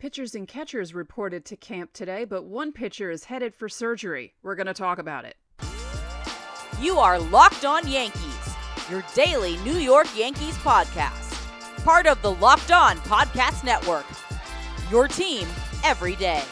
Pitchers 0.00 0.36
and 0.36 0.46
catchers 0.46 0.94
reported 0.94 1.44
to 1.46 1.56
camp 1.56 1.92
today, 1.92 2.24
but 2.24 2.44
one 2.44 2.70
pitcher 2.70 3.10
is 3.10 3.24
headed 3.24 3.52
for 3.52 3.68
surgery. 3.68 4.32
We're 4.44 4.54
going 4.54 4.68
to 4.68 4.74
talk 4.74 5.00
about 5.00 5.24
it. 5.24 5.36
You 6.80 6.98
are 7.00 7.18
Locked 7.18 7.64
On 7.64 7.84
Yankees, 7.88 8.54
your 8.88 9.04
daily 9.16 9.56
New 9.58 9.76
York 9.76 10.06
Yankees 10.16 10.56
podcast. 10.58 11.34
Part 11.84 12.06
of 12.06 12.22
the 12.22 12.30
Locked 12.30 12.70
On 12.70 12.96
Podcast 12.98 13.64
Network. 13.64 14.06
Your 14.88 15.08
team 15.08 15.48
every 15.82 16.14
day. 16.14 16.44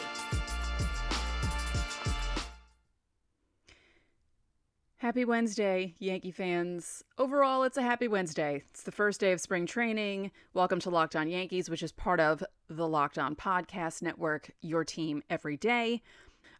Happy 5.01 5.23
Wednesday, 5.23 5.93
Yankee 5.99 6.31
fans. 6.31 7.03
Overall, 7.19 7.61
it's 7.61 7.77
a 7.77 7.83
happy 7.83 8.07
Wednesday. 8.07 8.63
It's 8.71 8.81
the 8.81 8.91
first 8.91 9.19
day 9.19 9.31
of 9.31 9.39
spring 9.39 9.67
training. 9.67 10.31
Welcome 10.55 10.79
to 10.79 10.89
Locked 10.89 11.15
On 11.15 11.29
Yankees, 11.29 11.69
which 11.69 11.83
is 11.83 11.91
part 11.91 12.19
of 12.19 12.43
the 12.67 12.87
Locked 12.87 13.19
On 13.19 13.35
Podcast 13.35 14.01
Network, 14.01 14.49
your 14.59 14.83
team 14.83 15.21
every 15.29 15.55
day. 15.55 16.01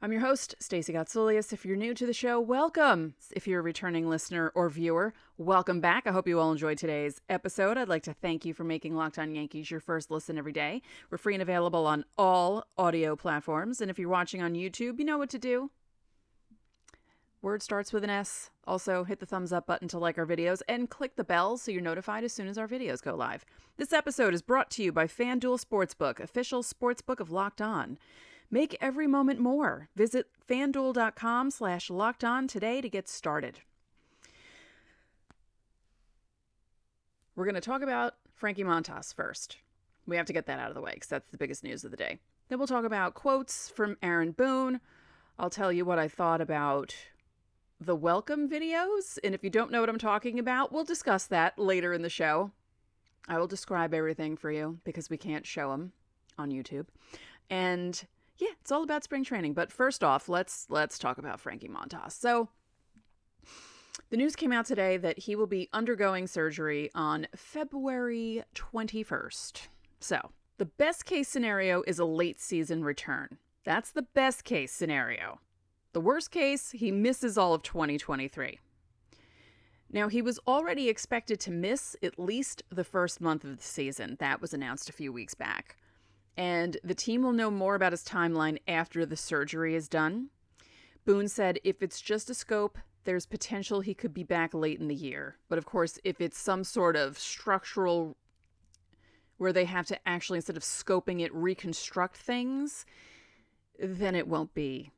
I'm 0.03 0.11
your 0.11 0.21
host, 0.21 0.53
Stacey 0.59 0.93
Gotsulias. 0.93 1.51
If 1.51 1.65
you're 1.65 1.75
new 1.75 1.95
to 1.95 2.05
the 2.05 2.13
show, 2.13 2.39
welcome. 2.39 3.15
If 3.31 3.47
you're 3.47 3.61
a 3.61 3.63
returning 3.63 4.07
listener 4.07 4.51
or 4.53 4.69
viewer, 4.69 5.15
welcome 5.39 5.81
back. 5.81 6.05
I 6.05 6.11
hope 6.11 6.27
you 6.27 6.39
all 6.39 6.51
enjoyed 6.51 6.77
today's 6.77 7.19
episode. 7.29 7.75
I'd 7.75 7.89
like 7.89 8.03
to 8.03 8.13
thank 8.13 8.45
you 8.45 8.53
for 8.53 8.63
making 8.63 8.95
Locked 8.95 9.17
On 9.17 9.33
Yankees 9.33 9.71
your 9.71 9.79
first 9.79 10.11
listen 10.11 10.37
every 10.37 10.53
day. 10.53 10.83
We're 11.09 11.17
free 11.17 11.33
and 11.33 11.41
available 11.41 11.87
on 11.87 12.05
all 12.19 12.65
audio 12.77 13.15
platforms. 13.15 13.81
And 13.81 13.89
if 13.89 13.97
you're 13.97 14.09
watching 14.09 14.43
on 14.43 14.53
YouTube, 14.53 14.99
you 14.99 15.05
know 15.05 15.17
what 15.17 15.31
to 15.31 15.39
do. 15.39 15.71
Word 17.41 17.61
starts 17.61 17.93
with 17.93 18.03
an 18.03 18.09
S. 18.09 18.49
Also, 18.65 19.03
hit 19.03 19.19
the 19.19 19.25
thumbs 19.25 19.53
up 19.53 19.67
button 19.67 19.87
to 19.89 19.99
like 19.99 20.17
our 20.17 20.25
videos 20.25 20.61
and 20.67 20.89
click 20.89 21.15
the 21.15 21.23
bell 21.23 21.57
so 21.57 21.71
you're 21.71 21.81
notified 21.81 22.23
as 22.23 22.33
soon 22.33 22.47
as 22.47 22.57
our 22.57 22.67
videos 22.67 23.01
go 23.01 23.15
live. 23.15 23.45
This 23.77 23.93
episode 23.93 24.33
is 24.33 24.41
brought 24.41 24.71
to 24.71 24.83
you 24.83 24.91
by 24.91 25.05
FanDuel 25.05 25.63
Sportsbook, 25.63 26.19
official 26.19 26.63
sportsbook 26.63 27.19
of 27.19 27.29
Locked 27.29 27.61
On. 27.61 27.99
Make 28.49 28.75
every 28.81 29.05
moment 29.05 29.39
more. 29.39 29.87
Visit 29.95 30.27
fanduel.com 30.49 31.51
slash 31.51 31.89
locked 31.89 32.23
on 32.23 32.47
today 32.47 32.81
to 32.81 32.89
get 32.89 33.07
started. 33.07 33.59
We're 37.35 37.45
going 37.45 37.55
to 37.55 37.61
talk 37.61 37.83
about 37.83 38.15
Frankie 38.33 38.63
Montas 38.63 39.13
first. 39.13 39.57
We 40.07 40.15
have 40.15 40.25
to 40.25 40.33
get 40.33 40.47
that 40.47 40.59
out 40.59 40.69
of 40.69 40.75
the 40.75 40.81
way 40.81 40.93
because 40.93 41.09
that's 41.09 41.29
the 41.29 41.37
biggest 41.37 41.63
news 41.63 41.83
of 41.83 41.91
the 41.91 41.97
day. 41.97 42.17
Then 42.49 42.57
we'll 42.57 42.67
talk 42.67 42.85
about 42.85 43.13
quotes 43.13 43.69
from 43.69 43.97
Aaron 44.01 44.31
Boone. 44.31 44.79
I'll 45.37 45.51
tell 45.51 45.71
you 45.71 45.85
what 45.85 45.99
I 45.99 46.07
thought 46.07 46.41
about 46.41 46.95
the 47.79 47.95
welcome 47.95 48.49
videos. 48.49 49.17
And 49.23 49.35
if 49.35 49.43
you 49.43 49.49
don't 49.49 49.71
know 49.71 49.81
what 49.81 49.89
I'm 49.89 49.97
talking 49.97 50.39
about, 50.39 50.71
we'll 50.71 50.83
discuss 50.83 51.25
that 51.27 51.57
later 51.59 51.93
in 51.93 52.01
the 52.01 52.09
show. 52.09 52.51
I 53.27 53.37
will 53.37 53.47
describe 53.47 53.93
everything 53.93 54.37
for 54.37 54.51
you 54.51 54.79
because 54.83 55.09
we 55.09 55.17
can't 55.17 55.45
show 55.45 55.71
them 55.71 55.91
on 56.37 56.51
YouTube. 56.51 56.87
And 57.49 58.01
yeah, 58.37 58.49
it's 58.61 58.71
all 58.71 58.83
about 58.83 59.03
spring 59.03 59.23
training. 59.23 59.53
But 59.53 59.71
first 59.71 60.03
off, 60.03 60.29
let's 60.29 60.65
let's 60.69 60.97
talk 60.99 61.17
about 61.17 61.39
Frankie 61.39 61.67
Montas. 61.67 62.11
So 62.11 62.49
the 64.09 64.17
news 64.17 64.35
came 64.35 64.53
out 64.53 64.65
today 64.65 64.97
that 64.97 65.19
he 65.19 65.35
will 65.35 65.47
be 65.47 65.69
undergoing 65.73 66.27
surgery 66.27 66.89
on 66.95 67.27
February 67.35 68.43
21st. 68.55 69.67
So, 69.99 70.31
the 70.57 70.65
best 70.65 71.05
case 71.05 71.27
scenario 71.27 71.83
is 71.85 71.99
a 71.99 72.05
late 72.05 72.39
season 72.39 72.83
return. 72.83 73.37
That's 73.65 73.91
the 73.91 74.03
best 74.03 74.43
case 74.43 74.71
scenario. 74.71 75.39
The 75.97 76.01
worst 76.01 76.29
case, 76.29 76.69
he 76.69 76.91
misses 76.91 77.39
all 77.39 77.55
of 77.55 77.63
2023. 77.63 78.59
Now, 79.91 80.09
he 80.09 80.21
was 80.21 80.39
already 80.45 80.89
expected 80.89 81.39
to 81.39 81.51
miss 81.51 81.95
at 82.03 82.19
least 82.19 82.61
the 82.69 82.83
first 82.83 83.19
month 83.19 83.43
of 83.43 83.57
the 83.57 83.63
season. 83.63 84.15
That 84.19 84.39
was 84.39 84.53
announced 84.53 84.91
a 84.91 84.93
few 84.93 85.11
weeks 85.11 85.33
back 85.33 85.75
and 86.37 86.77
the 86.83 86.93
team 86.93 87.23
will 87.23 87.33
know 87.33 87.49
more 87.49 87.73
about 87.73 87.93
his 87.93 88.03
timeline 88.03 88.59
after 88.67 89.07
the 89.07 89.17
surgery 89.17 89.73
is 89.73 89.87
done. 89.87 90.29
Boone 91.03 91.27
said 91.27 91.57
if 91.63 91.81
it's 91.81 91.99
just 91.99 92.29
a 92.29 92.35
scope, 92.35 92.77
there's 93.05 93.25
potential 93.25 93.81
he 93.81 93.95
could 93.95 94.13
be 94.13 94.23
back 94.23 94.53
late 94.53 94.79
in 94.79 94.89
the 94.89 94.93
year. 94.93 95.37
But 95.49 95.57
of 95.57 95.65
course, 95.65 95.97
if 96.03 96.21
it's 96.21 96.37
some 96.37 96.63
sort 96.63 96.95
of 96.95 97.17
structural 97.17 98.15
where 99.37 99.51
they 99.51 99.65
have 99.65 99.87
to 99.87 99.97
actually, 100.07 100.37
instead 100.37 100.57
of 100.57 100.63
scoping 100.63 101.21
it, 101.21 101.33
reconstruct 101.33 102.17
things, 102.17 102.85
then 103.79 104.13
it 104.13 104.27
won't 104.27 104.53
be. 104.53 104.91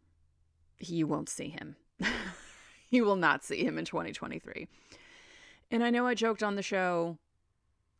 You 0.79 1.07
won't 1.07 1.29
see 1.29 1.49
him. 1.49 1.75
you 2.89 3.03
will 3.03 3.15
not 3.15 3.43
see 3.43 3.63
him 3.63 3.77
in 3.77 3.85
2023. 3.85 4.67
And 5.71 5.83
I 5.83 5.89
know 5.89 6.07
I 6.07 6.13
joked 6.13 6.41
on 6.41 6.55
the 6.55 6.61
show 6.61 7.17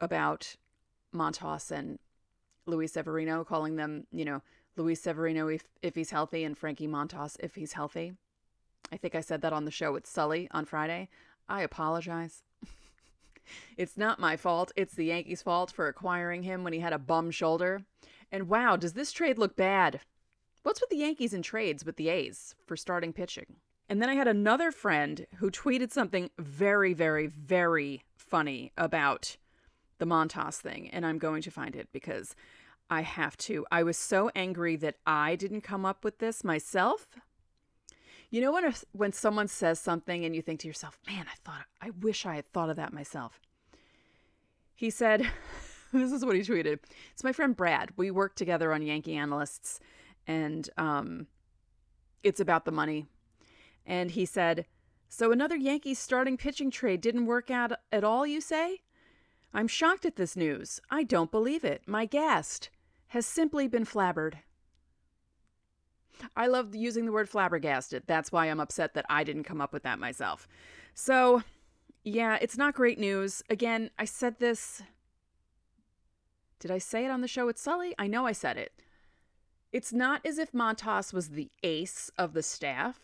about 0.02 0.56
Montas 1.14 1.72
and 1.72 2.00
Luis 2.66 2.94
Severino, 2.94 3.44
calling 3.44 3.76
them, 3.76 4.08
you 4.12 4.26
know, 4.26 4.42
Luis 4.76 5.02
Severino 5.02 5.48
if, 5.48 5.68
if 5.82 5.96
he's 5.96 6.12
healthy 6.12 6.44
and 6.44 6.58
Frankie 6.58 6.88
Montas 6.88 7.36
if 7.40 7.56
he's 7.56 7.74
healthy. 7.74 8.14
I 8.92 8.98
think 8.98 9.14
I 9.14 9.22
said 9.22 9.42
that 9.42 9.54
on 9.54 9.66
the 9.66 9.72
show 9.72 9.92
with 9.92 10.08
Sully 10.08 10.48
on 10.52 10.66
Friday. 10.66 11.10
I 11.48 11.62
apologize. 11.62 12.44
it's 13.78 13.98
not 13.98 14.20
my 14.20 14.38
fault. 14.38 14.72
It's 14.76 14.94
the 14.94 15.06
Yankees' 15.06 15.42
fault 15.42 15.72
for 15.72 15.88
acquiring 15.88 16.44
him 16.44 16.64
when 16.64 16.74
he 16.74 16.80
had 16.80 16.94
a 16.94 17.00
bum 17.00 17.30
shoulder. 17.30 17.84
And 18.32 18.48
wow, 18.48 18.76
does 18.76 18.94
this 18.94 19.12
trade 19.12 19.38
look 19.38 19.56
bad? 19.56 20.02
What's 20.64 20.82
with 20.82 20.90
the 20.90 20.98
Yankees 20.98 21.34
and 21.34 21.44
trades 21.44 21.86
with 21.86 21.96
the 21.96 22.10
A's 22.10 22.56
for 22.66 22.76
starting 22.76 23.14
pitching? 23.14 23.56
And 23.88 24.02
then 24.02 24.10
I 24.10 24.14
had 24.14 24.28
another 24.28 24.72
friend 24.72 25.26
who 25.38 25.50
tweeted 25.50 25.92
something 25.92 26.30
very, 26.38 26.94
very, 26.94 27.28
very 27.28 28.04
funny 28.16 28.72
about 28.78 29.38
the 29.98 30.06
Montas 30.06 30.58
thing, 30.58 30.90
and 30.92 31.06
I'm 31.06 31.18
going 31.18 31.42
to 31.42 31.52
find 31.52 31.76
it 31.76 31.90
because 31.92 32.36
I 32.90 33.02
have 33.02 33.38
to. 33.38 33.66
I 33.72 33.84
was 33.84 33.98
so 33.98 34.30
angry 34.36 34.76
that 34.78 34.96
I 35.06 35.36
didn't 35.36 35.62
come 35.62 35.86
up 35.86 36.04
with 36.04 36.20
this 36.20 36.44
myself. 36.44 37.20
You 38.30 38.42
know 38.42 38.52
when 38.52 38.66
a, 38.66 38.74
when 38.92 39.12
someone 39.12 39.48
says 39.48 39.80
something 39.80 40.24
and 40.24 40.36
you 40.36 40.42
think 40.42 40.60
to 40.62 40.68
yourself, 40.68 41.00
"Man, 41.08 41.26
I 41.28 41.36
thought 41.44 41.66
I 41.82 41.90
wish 41.90 42.26
I 42.26 42.36
had 42.36 42.52
thought 42.52 42.70
of 42.70 42.76
that 42.76 42.94
myself." 42.94 43.40
He 44.76 44.90
said, 44.90 45.22
"This 45.94 46.12
is 46.12 46.24
what 46.24 46.36
he 46.36 46.42
tweeted. 46.42 46.80
It's 47.12 47.24
my 47.24 47.34
friend 47.34 47.56
Brad. 47.56 47.92
We 47.98 48.12
work 48.12 48.36
together 48.36 48.72
on 48.74 48.82
Yankee 48.82 49.16
Analysts, 49.16 49.80
and 50.30 50.70
um, 50.78 51.28
it's 52.24 52.40
about 52.40 52.66
the 52.66 52.72
money." 52.72 53.08
And 53.86 54.12
he 54.12 54.26
said, 54.26 54.66
"So 55.10 55.32
another 55.32 55.58
Yankees 55.58 56.00
starting 56.00 56.38
pitching 56.38 56.72
trade 56.72 57.02
didn't 57.02 57.26
work 57.26 57.52
out 57.52 57.74
at 57.92 58.04
all, 58.04 58.26
you 58.26 58.40
say?" 58.40 58.82
I'm 59.54 59.68
shocked 59.68 60.06
at 60.06 60.16
this 60.16 60.36
news. 60.36 60.80
I 60.92 61.04
don't 61.04 61.32
believe 61.32 61.64
it. 61.64 61.82
My 61.88 62.06
guest 62.06 62.70
has 63.08 63.26
simply 63.26 63.68
been 63.68 63.86
flabbered. 63.86 64.36
I 66.36 66.48
love 66.48 66.76
using 66.76 67.06
the 67.06 67.12
word 67.12 67.30
flabbergasted. 67.30 68.04
That's 68.06 68.32
why 68.32 68.46
I'm 68.46 68.60
upset 68.60 68.94
that 68.94 69.06
I 69.10 69.24
didn't 69.24 69.46
come 69.46 69.62
up 69.62 69.74
with 69.74 69.84
that 69.84 70.00
myself. 70.00 70.48
So, 70.94 71.44
yeah, 72.04 72.38
it's 72.42 72.58
not 72.58 72.76
great 72.76 73.00
news. 73.00 73.42
Again, 73.50 73.90
I 73.98 74.06
said 74.06 74.40
this. 74.40 74.84
Did 76.60 76.72
I 76.72 76.78
say 76.78 77.06
it 77.06 77.12
on 77.12 77.22
the 77.22 77.28
show 77.28 77.46
with 77.46 77.58
Sully? 77.58 77.96
I 77.98 78.08
know 78.08 78.28
I 78.28 78.34
said 78.34 78.58
it. 78.58 78.74
It's 79.72 79.94
not 79.94 80.26
as 80.26 80.38
if 80.38 80.52
Montas 80.52 81.14
was 81.14 81.30
the 81.30 81.52
ace 81.64 82.10
of 82.18 82.34
the 82.34 82.42
staff. 82.42 83.00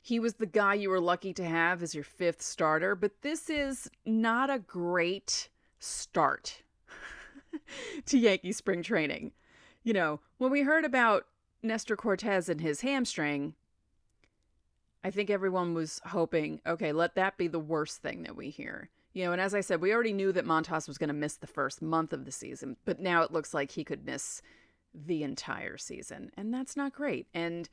He 0.00 0.18
was 0.18 0.34
the 0.34 0.46
guy 0.46 0.74
you 0.74 0.90
were 0.90 1.00
lucky 1.00 1.32
to 1.34 1.44
have 1.44 1.82
as 1.82 1.94
your 1.94 2.02
fifth 2.02 2.42
starter, 2.42 2.96
but 2.96 3.22
this 3.22 3.48
is 3.48 3.88
not 4.04 4.50
a 4.50 4.58
great 4.58 5.48
start 5.78 6.62
to 8.06 8.18
Yankee 8.18 8.50
spring 8.50 8.82
training. 8.82 9.30
You 9.84 9.92
know, 9.92 10.20
when 10.38 10.50
we 10.50 10.62
heard 10.62 10.84
about 10.84 11.26
Nestor 11.62 11.96
Cortes 11.96 12.48
and 12.48 12.60
his 12.60 12.80
hamstring, 12.80 13.54
I 15.04 15.10
think 15.10 15.30
everyone 15.30 15.74
was 15.74 16.00
hoping, 16.06 16.60
okay, 16.66 16.92
let 16.92 17.14
that 17.14 17.36
be 17.36 17.46
the 17.46 17.60
worst 17.60 18.02
thing 18.02 18.24
that 18.24 18.36
we 18.36 18.50
hear. 18.50 18.90
You 19.12 19.24
know, 19.24 19.32
and 19.32 19.40
as 19.40 19.54
I 19.54 19.60
said, 19.60 19.80
we 19.80 19.92
already 19.92 20.12
knew 20.12 20.32
that 20.32 20.46
Montas 20.46 20.88
was 20.88 20.98
going 20.98 21.08
to 21.08 21.14
miss 21.14 21.36
the 21.36 21.46
first 21.46 21.82
month 21.82 22.12
of 22.12 22.24
the 22.24 22.32
season, 22.32 22.76
but 22.84 22.98
now 22.98 23.22
it 23.22 23.32
looks 23.32 23.52
like 23.52 23.72
he 23.72 23.84
could 23.84 24.04
miss 24.04 24.42
the 24.94 25.22
entire 25.22 25.76
season. 25.76 26.30
And 26.36 26.52
that's 26.52 26.76
not 26.76 26.92
great. 26.92 27.26
And 27.34 27.68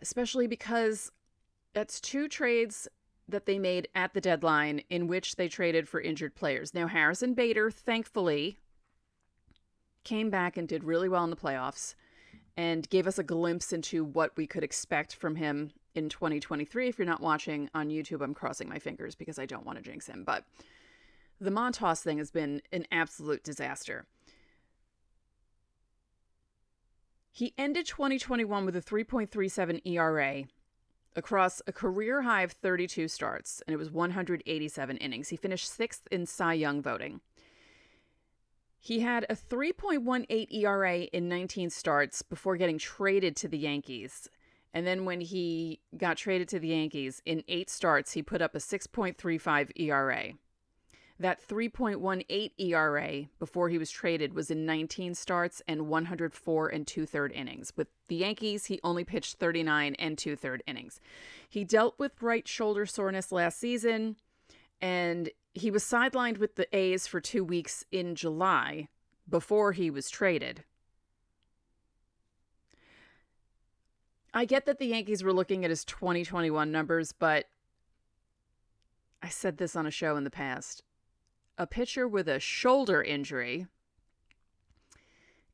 especially 0.00 0.46
because 0.46 1.10
that's 1.74 2.00
two 2.00 2.28
trades 2.28 2.88
that 3.28 3.46
they 3.46 3.58
made 3.58 3.88
at 3.94 4.12
the 4.12 4.20
deadline 4.20 4.82
in 4.90 5.06
which 5.06 5.36
they 5.36 5.48
traded 5.48 5.88
for 5.88 6.00
injured 6.00 6.34
players. 6.34 6.74
Now, 6.74 6.88
Harrison 6.88 7.34
Bader, 7.34 7.70
thankfully, 7.70 8.58
came 10.02 10.30
back 10.30 10.56
and 10.56 10.66
did 10.66 10.82
really 10.84 11.08
well 11.08 11.24
in 11.24 11.30
the 11.30 11.36
playoffs 11.36 11.94
and 12.56 12.88
gave 12.90 13.06
us 13.06 13.18
a 13.18 13.22
glimpse 13.22 13.72
into 13.72 14.04
what 14.04 14.36
we 14.36 14.46
could 14.46 14.64
expect 14.64 15.14
from 15.14 15.36
him 15.36 15.72
in 15.94 16.08
2023. 16.08 16.88
If 16.88 16.98
you're 16.98 17.06
not 17.06 17.20
watching 17.20 17.70
on 17.74 17.88
YouTube, 17.88 18.22
I'm 18.22 18.34
crossing 18.34 18.68
my 18.68 18.78
fingers 18.78 19.14
because 19.14 19.38
I 19.38 19.46
don't 19.46 19.66
want 19.66 19.78
to 19.78 19.84
jinx 19.84 20.06
him. 20.06 20.24
But 20.24 20.44
the 21.40 21.50
Montas 21.50 22.02
thing 22.02 22.18
has 22.18 22.30
been 22.30 22.60
an 22.72 22.86
absolute 22.92 23.44
disaster. 23.44 24.06
He 27.32 27.54
ended 27.56 27.86
2021 27.86 28.64
with 28.64 28.76
a 28.76 28.80
3.37 28.80 29.80
ERA 29.86 30.44
across 31.16 31.62
a 31.66 31.72
career 31.72 32.22
high 32.22 32.42
of 32.42 32.52
32 32.52 33.08
starts, 33.08 33.62
and 33.66 33.74
it 33.74 33.78
was 33.78 33.90
187 33.90 34.96
innings. 34.96 35.28
He 35.28 35.36
finished 35.36 35.72
sixth 35.72 36.06
in 36.10 36.26
Cy 36.26 36.54
Young 36.54 36.82
voting. 36.82 37.20
He 38.78 39.00
had 39.00 39.26
a 39.28 39.36
3.18 39.36 40.52
ERA 40.52 40.98
in 41.00 41.28
19 41.28 41.70
starts 41.70 42.22
before 42.22 42.56
getting 42.56 42.78
traded 42.78 43.36
to 43.36 43.48
the 43.48 43.58
Yankees. 43.58 44.28
And 44.72 44.86
then 44.86 45.04
when 45.04 45.20
he 45.20 45.80
got 45.96 46.16
traded 46.16 46.48
to 46.48 46.58
the 46.58 46.68
Yankees, 46.68 47.20
in 47.26 47.44
eight 47.48 47.68
starts, 47.68 48.12
he 48.12 48.22
put 48.22 48.40
up 48.40 48.54
a 48.54 48.58
6.35 48.58 49.70
ERA. 49.76 50.32
That 51.20 51.46
3.18 51.46 52.52
ERA 52.56 53.26
before 53.38 53.68
he 53.68 53.76
was 53.76 53.90
traded 53.90 54.32
was 54.32 54.50
in 54.50 54.64
19 54.64 55.14
starts 55.14 55.60
and 55.68 55.86
104 55.86 56.68
and 56.68 56.86
two 56.86 57.04
third 57.04 57.30
innings. 57.32 57.74
With 57.76 57.88
the 58.08 58.16
Yankees, 58.16 58.64
he 58.64 58.80
only 58.82 59.04
pitched 59.04 59.36
39 59.36 59.96
and 59.98 60.16
two 60.16 60.34
third 60.34 60.62
innings. 60.66 60.98
He 61.46 61.62
dealt 61.62 61.98
with 61.98 62.22
right 62.22 62.48
shoulder 62.48 62.86
soreness 62.86 63.30
last 63.30 63.60
season, 63.60 64.16
and 64.80 65.28
he 65.52 65.70
was 65.70 65.84
sidelined 65.84 66.38
with 66.38 66.54
the 66.54 66.74
A's 66.74 67.06
for 67.06 67.20
two 67.20 67.44
weeks 67.44 67.84
in 67.92 68.14
July 68.14 68.88
before 69.28 69.72
he 69.72 69.90
was 69.90 70.08
traded. 70.08 70.64
I 74.32 74.46
get 74.46 74.64
that 74.64 74.78
the 74.78 74.86
Yankees 74.86 75.22
were 75.22 75.34
looking 75.34 75.66
at 75.66 75.70
his 75.70 75.84
2021 75.84 76.72
numbers, 76.72 77.12
but 77.12 77.44
I 79.22 79.28
said 79.28 79.58
this 79.58 79.76
on 79.76 79.86
a 79.86 79.90
show 79.90 80.16
in 80.16 80.24
the 80.24 80.30
past 80.30 80.82
a 81.58 81.66
pitcher 81.66 82.08
with 82.08 82.28
a 82.28 82.40
shoulder 82.40 83.02
injury 83.02 83.66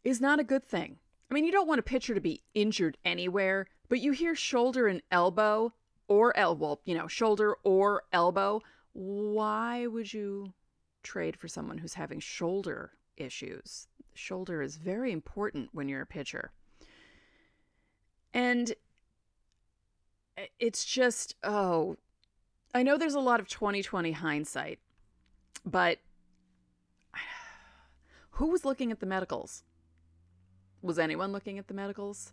is 0.04 0.20
not 0.20 0.38
a 0.38 0.44
good 0.44 0.64
thing. 0.64 0.98
I 1.30 1.34
mean, 1.34 1.44
you 1.44 1.52
don't 1.52 1.66
want 1.66 1.80
a 1.80 1.82
pitcher 1.82 2.14
to 2.14 2.20
be 2.20 2.42
injured 2.54 2.96
anywhere, 3.04 3.66
but 3.88 4.00
you 4.00 4.12
hear 4.12 4.34
shoulder 4.34 4.86
and 4.86 5.02
elbow 5.10 5.72
or 6.08 6.36
elbow, 6.36 6.64
well, 6.64 6.80
you 6.84 6.94
know, 6.94 7.08
shoulder 7.08 7.56
or 7.64 8.04
elbow. 8.12 8.62
Why 8.92 9.86
would 9.86 10.12
you 10.12 10.52
trade 11.02 11.36
for 11.36 11.48
someone 11.48 11.78
who's 11.78 11.94
having 11.94 12.20
shoulder 12.20 12.92
issues? 13.16 13.88
Shoulder 14.14 14.62
is 14.62 14.76
very 14.76 15.12
important 15.12 15.70
when 15.72 15.88
you're 15.88 16.02
a 16.02 16.06
pitcher. 16.06 16.52
And 18.32 18.74
it's 20.58 20.84
just, 20.84 21.34
oh, 21.42 21.96
I 22.74 22.82
know 22.82 22.96
there's 22.96 23.14
a 23.14 23.20
lot 23.20 23.40
of 23.40 23.48
2020 23.48 24.12
hindsight, 24.12 24.78
but 25.66 25.98
who 28.30 28.46
was 28.46 28.64
looking 28.64 28.90
at 28.92 29.00
the 29.00 29.06
medicals? 29.06 29.64
Was 30.80 30.98
anyone 30.98 31.32
looking 31.32 31.58
at 31.58 31.68
the 31.68 31.74
medicals? 31.74 32.32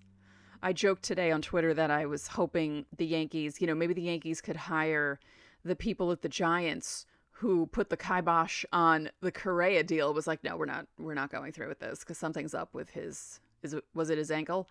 I 0.62 0.71
joked 0.71 1.03
today 1.03 1.31
on 1.31 1.41
Twitter 1.41 1.74
that 1.74 1.91
I 1.91 2.06
was 2.06 2.27
hoping 2.27 2.85
the 2.95 3.06
Yankees, 3.06 3.59
you 3.59 3.68
know, 3.68 3.75
maybe 3.75 3.94
the 3.94 4.03
Yankees 4.03 4.39
could 4.39 4.56
hire 4.56 5.19
the 5.65 5.75
people 5.75 6.12
at 6.12 6.21
the 6.21 6.30
Giants 6.30 7.06
who 7.31 7.65
put 7.65 7.89
the 7.89 7.97
kibosh 7.97 8.63
on 8.71 9.09
the 9.19 9.31
Correa 9.31 9.83
deal. 9.83 10.13
Was 10.13 10.27
like, 10.27 10.44
no, 10.44 10.56
we're 10.56 10.65
not, 10.65 10.88
we're 10.97 11.15
not 11.15 11.31
going 11.31 11.51
through 11.51 11.68
with 11.68 11.80
this 11.80 12.00
because 12.00 12.18
something's 12.18 12.53
up 12.53 12.74
with 12.74 12.91
his. 12.91 13.41
Is 13.62 13.74
it 13.74 13.83
was 13.94 14.09
it 14.09 14.18
his 14.18 14.31
ankle? 14.31 14.69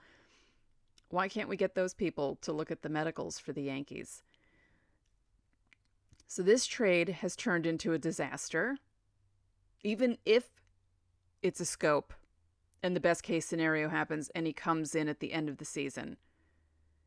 Why 1.10 1.28
can't 1.28 1.48
we 1.48 1.58
get 1.58 1.74
those 1.74 1.92
people 1.92 2.38
to 2.40 2.52
look 2.52 2.70
at 2.70 2.80
the 2.80 2.88
medicals 2.88 3.38
for 3.38 3.52
the 3.52 3.62
Yankees? 3.62 4.22
So 6.32 6.42
this 6.42 6.66
trade 6.66 7.10
has 7.10 7.36
turned 7.36 7.66
into 7.66 7.92
a 7.92 7.98
disaster. 7.98 8.78
Even 9.82 10.16
if 10.24 10.48
it's 11.42 11.60
a 11.60 11.66
scope 11.66 12.14
and 12.82 12.96
the 12.96 13.00
best 13.00 13.22
case 13.22 13.44
scenario 13.44 13.90
happens 13.90 14.30
and 14.34 14.46
he 14.46 14.54
comes 14.54 14.94
in 14.94 15.08
at 15.08 15.20
the 15.20 15.34
end 15.34 15.50
of 15.50 15.58
the 15.58 15.66
season, 15.66 16.16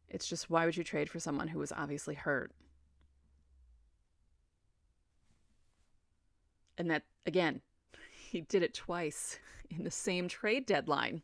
it's 0.07 0.27
just 0.27 0.51
why 0.51 0.65
would 0.65 0.77
you 0.77 0.83
trade 0.83 1.09
for 1.09 1.19
someone 1.19 1.47
who 1.47 1.57
was 1.57 1.71
obviously 1.71 2.13
hurt? 2.13 2.51
And 6.77 6.91
that, 6.91 7.01
again, 7.25 7.61
he 8.29 8.41
did 8.41 8.61
it 8.61 8.75
twice 8.75 9.39
in 9.71 9.85
the 9.85 9.89
same 9.89 10.27
trade 10.27 10.67
deadline. 10.67 11.23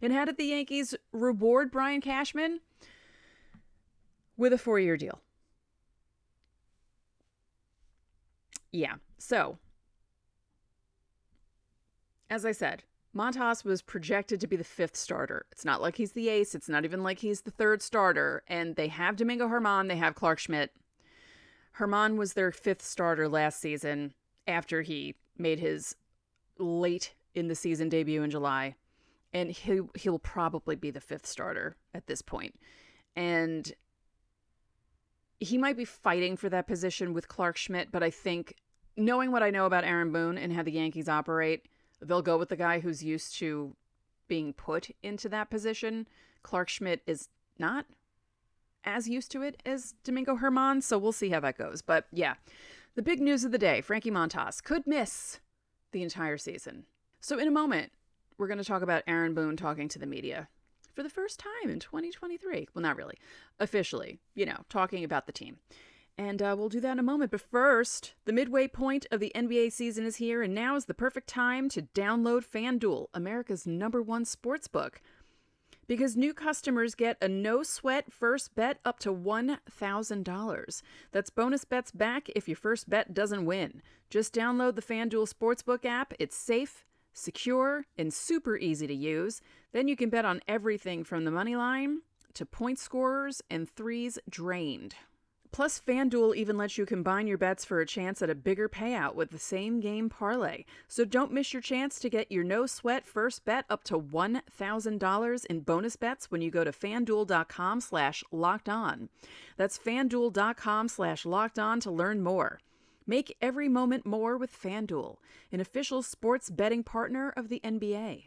And 0.00 0.14
how 0.14 0.24
did 0.24 0.38
the 0.38 0.46
Yankees 0.46 0.94
reward 1.12 1.70
Brian 1.72 2.00
Cashman? 2.00 2.60
With 4.38 4.54
a 4.54 4.58
four 4.58 4.80
year 4.80 4.96
deal. 4.96 5.20
Yeah. 8.78 8.94
So, 9.18 9.58
as 12.30 12.44
I 12.44 12.52
said, 12.52 12.84
Montas 13.12 13.64
was 13.64 13.82
projected 13.82 14.40
to 14.40 14.46
be 14.46 14.54
the 14.54 14.62
fifth 14.62 14.94
starter. 14.94 15.46
It's 15.50 15.64
not 15.64 15.82
like 15.82 15.96
he's 15.96 16.12
the 16.12 16.28
ace. 16.28 16.54
It's 16.54 16.68
not 16.68 16.84
even 16.84 17.02
like 17.02 17.18
he's 17.18 17.40
the 17.40 17.50
third 17.50 17.82
starter. 17.82 18.44
And 18.46 18.76
they 18.76 18.86
have 18.86 19.16
Domingo 19.16 19.48
Germán. 19.48 19.88
They 19.88 19.96
have 19.96 20.14
Clarke 20.14 20.38
Schmidt. 20.38 20.70
Germán 21.76 22.16
was 22.16 22.34
their 22.34 22.52
fifth 22.52 22.82
starter 22.82 23.28
last 23.28 23.60
season 23.60 24.14
after 24.46 24.82
he 24.82 25.16
made 25.36 25.58
his 25.58 25.96
late 26.60 27.14
in 27.34 27.48
the 27.48 27.56
season 27.56 27.88
debut 27.88 28.22
in 28.22 28.30
July. 28.30 28.76
And 29.32 29.50
he, 29.50 29.80
he'll 29.96 30.20
probably 30.20 30.76
be 30.76 30.92
the 30.92 31.00
fifth 31.00 31.26
starter 31.26 31.76
at 31.92 32.06
this 32.06 32.22
point. 32.22 32.54
And 33.16 33.72
he 35.40 35.58
might 35.58 35.76
be 35.76 35.84
fighting 35.84 36.36
for 36.36 36.48
that 36.48 36.66
position 36.66 37.12
with 37.12 37.28
Clarke 37.28 37.56
Schmidt, 37.56 37.92
but 37.92 38.02
I 38.02 38.10
think 38.10 38.54
knowing 38.98 39.30
what 39.30 39.42
I 39.42 39.50
know 39.50 39.64
about 39.64 39.84
Aaron 39.84 40.12
Boone 40.12 40.36
and 40.36 40.52
how 40.52 40.62
the 40.62 40.72
Yankees 40.72 41.08
operate, 41.08 41.66
they'll 42.00 42.22
go 42.22 42.36
with 42.36 42.48
the 42.48 42.56
guy 42.56 42.80
who's 42.80 43.02
used 43.02 43.36
to 43.36 43.74
being 44.26 44.52
put 44.52 44.90
into 45.02 45.28
that 45.30 45.50
position. 45.50 46.06
Clarke 46.42 46.68
Schmidt 46.68 47.02
is 47.06 47.28
not 47.58 47.86
as 48.84 49.08
used 49.08 49.30
to 49.32 49.42
it 49.42 49.60
as 49.64 49.94
Domingo 50.04 50.36
Germán, 50.36 50.82
so 50.82 50.98
we'll 50.98 51.12
see 51.12 51.30
how 51.30 51.40
that 51.40 51.58
goes. 51.58 51.82
But 51.82 52.06
yeah, 52.12 52.34
the 52.94 53.02
big 53.02 53.20
news 53.20 53.44
of 53.44 53.52
the 53.52 53.58
day 53.58 53.80
Frankie 53.80 54.10
Montas 54.10 54.62
could 54.62 54.86
miss 54.86 55.40
the 55.92 56.02
entire 56.02 56.38
season. 56.38 56.84
So, 57.20 57.38
in 57.38 57.48
a 57.48 57.52
moment, 57.52 57.92
we're 58.36 58.46
going 58.46 58.58
to 58.58 58.64
talk 58.64 58.82
about 58.82 59.02
Aaron 59.06 59.34
Boone 59.34 59.56
talking 59.56 59.88
to 59.88 59.98
the 59.98 60.06
media 60.06 60.48
for 60.94 61.02
the 61.02 61.10
first 61.10 61.40
time 61.40 61.70
in 61.70 61.80
2023. 61.80 62.68
Well, 62.74 62.82
not 62.82 62.96
really, 62.96 63.16
officially, 63.58 64.20
you 64.34 64.46
know, 64.46 64.64
talking 64.68 65.04
about 65.04 65.26
the 65.26 65.32
team. 65.32 65.58
And 66.18 66.42
uh, 66.42 66.56
we'll 66.58 66.68
do 66.68 66.80
that 66.80 66.92
in 66.92 66.98
a 66.98 67.04
moment. 67.04 67.30
But 67.30 67.40
first, 67.40 68.14
the 68.24 68.32
midway 68.32 68.66
point 68.66 69.06
of 69.12 69.20
the 69.20 69.30
NBA 69.36 69.70
season 69.70 70.04
is 70.04 70.16
here, 70.16 70.42
and 70.42 70.52
now 70.52 70.74
is 70.74 70.86
the 70.86 70.94
perfect 70.94 71.28
time 71.28 71.68
to 71.70 71.82
download 71.82 72.44
FanDuel, 72.44 73.06
America's 73.14 73.68
number 73.68 74.02
one 74.02 74.24
sports 74.24 74.66
book. 74.66 75.00
Because 75.86 76.16
new 76.16 76.34
customers 76.34 76.96
get 76.96 77.16
a 77.22 77.28
no 77.28 77.62
sweat 77.62 78.12
first 78.12 78.56
bet 78.56 78.80
up 78.84 78.98
to 78.98 79.14
$1,000. 79.14 80.82
That's 81.12 81.30
bonus 81.30 81.64
bets 81.64 81.92
back 81.92 82.28
if 82.34 82.48
your 82.48 82.56
first 82.56 82.90
bet 82.90 83.14
doesn't 83.14 83.46
win. 83.46 83.80
Just 84.10 84.34
download 84.34 84.74
the 84.74 84.82
FanDuel 84.82 85.32
Sportsbook 85.32 85.84
app. 85.84 86.12
It's 86.18 86.36
safe, 86.36 86.84
secure, 87.12 87.86
and 87.96 88.12
super 88.12 88.58
easy 88.58 88.88
to 88.88 88.94
use. 88.94 89.40
Then 89.72 89.86
you 89.86 89.96
can 89.96 90.10
bet 90.10 90.24
on 90.24 90.40
everything 90.48 91.04
from 91.04 91.24
the 91.24 91.30
money 91.30 91.54
line 91.54 92.00
to 92.34 92.44
point 92.44 92.78
scorers 92.78 93.40
and 93.48 93.70
threes 93.70 94.18
drained. 94.28 94.96
Plus, 95.50 95.80
FanDuel 95.80 96.36
even 96.36 96.56
lets 96.56 96.76
you 96.76 96.84
combine 96.84 97.26
your 97.26 97.38
bets 97.38 97.64
for 97.64 97.80
a 97.80 97.86
chance 97.86 98.20
at 98.20 98.30
a 98.30 98.34
bigger 98.34 98.68
payout 98.68 99.14
with 99.14 99.30
the 99.30 99.38
same 99.38 99.80
game 99.80 100.08
parlay. 100.08 100.64
So 100.86 101.04
don't 101.04 101.32
miss 101.32 101.52
your 101.52 101.62
chance 101.62 101.98
to 102.00 102.10
get 102.10 102.30
your 102.30 102.44
no 102.44 102.66
sweat 102.66 103.06
first 103.06 103.44
bet 103.44 103.64
up 103.70 103.82
to 103.84 103.98
$1,000 103.98 105.46
in 105.46 105.60
bonus 105.60 105.96
bets 105.96 106.30
when 106.30 106.42
you 106.42 106.50
go 106.50 106.64
to 106.64 106.72
fanduel.com 106.72 107.80
slash 107.80 108.22
locked 108.30 108.68
on. 108.68 109.08
That's 109.56 109.78
fanduel.com 109.78 110.88
slash 110.88 111.24
locked 111.24 111.58
on 111.58 111.80
to 111.80 111.90
learn 111.90 112.22
more. 112.22 112.60
Make 113.06 113.36
every 113.40 113.70
moment 113.70 114.04
more 114.04 114.36
with 114.36 114.52
FanDuel, 114.52 115.16
an 115.50 115.60
official 115.60 116.02
sports 116.02 116.50
betting 116.50 116.82
partner 116.82 117.32
of 117.34 117.48
the 117.48 117.60
NBA. 117.64 118.24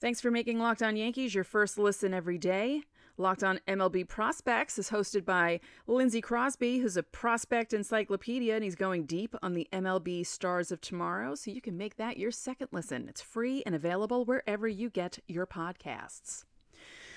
Thanks 0.00 0.20
for 0.20 0.30
making 0.30 0.58
Locked 0.58 0.82
On 0.82 0.96
Yankees 0.96 1.34
your 1.34 1.44
first 1.44 1.76
listen 1.76 2.14
every 2.14 2.38
day. 2.38 2.84
Locked 3.16 3.44
On 3.44 3.60
MLB 3.68 4.08
Prospects 4.08 4.78
is 4.78 4.90
hosted 4.90 5.24
by 5.24 5.60
Lindsey 5.86 6.20
Crosby, 6.20 6.78
who's 6.78 6.96
a 6.96 7.02
prospect 7.02 7.72
encyclopedia, 7.72 8.54
and 8.54 8.64
he's 8.64 8.74
going 8.74 9.04
deep 9.04 9.34
on 9.42 9.54
the 9.54 9.68
MLB 9.72 10.26
stars 10.26 10.72
of 10.72 10.80
tomorrow. 10.80 11.34
So 11.34 11.50
you 11.50 11.60
can 11.60 11.76
make 11.76 11.96
that 11.96 12.16
your 12.16 12.30
second 12.30 12.68
listen. 12.72 13.08
It's 13.08 13.20
free 13.20 13.62
and 13.66 13.74
available 13.74 14.24
wherever 14.24 14.66
you 14.66 14.90
get 14.90 15.18
your 15.28 15.46
podcasts. 15.46 16.44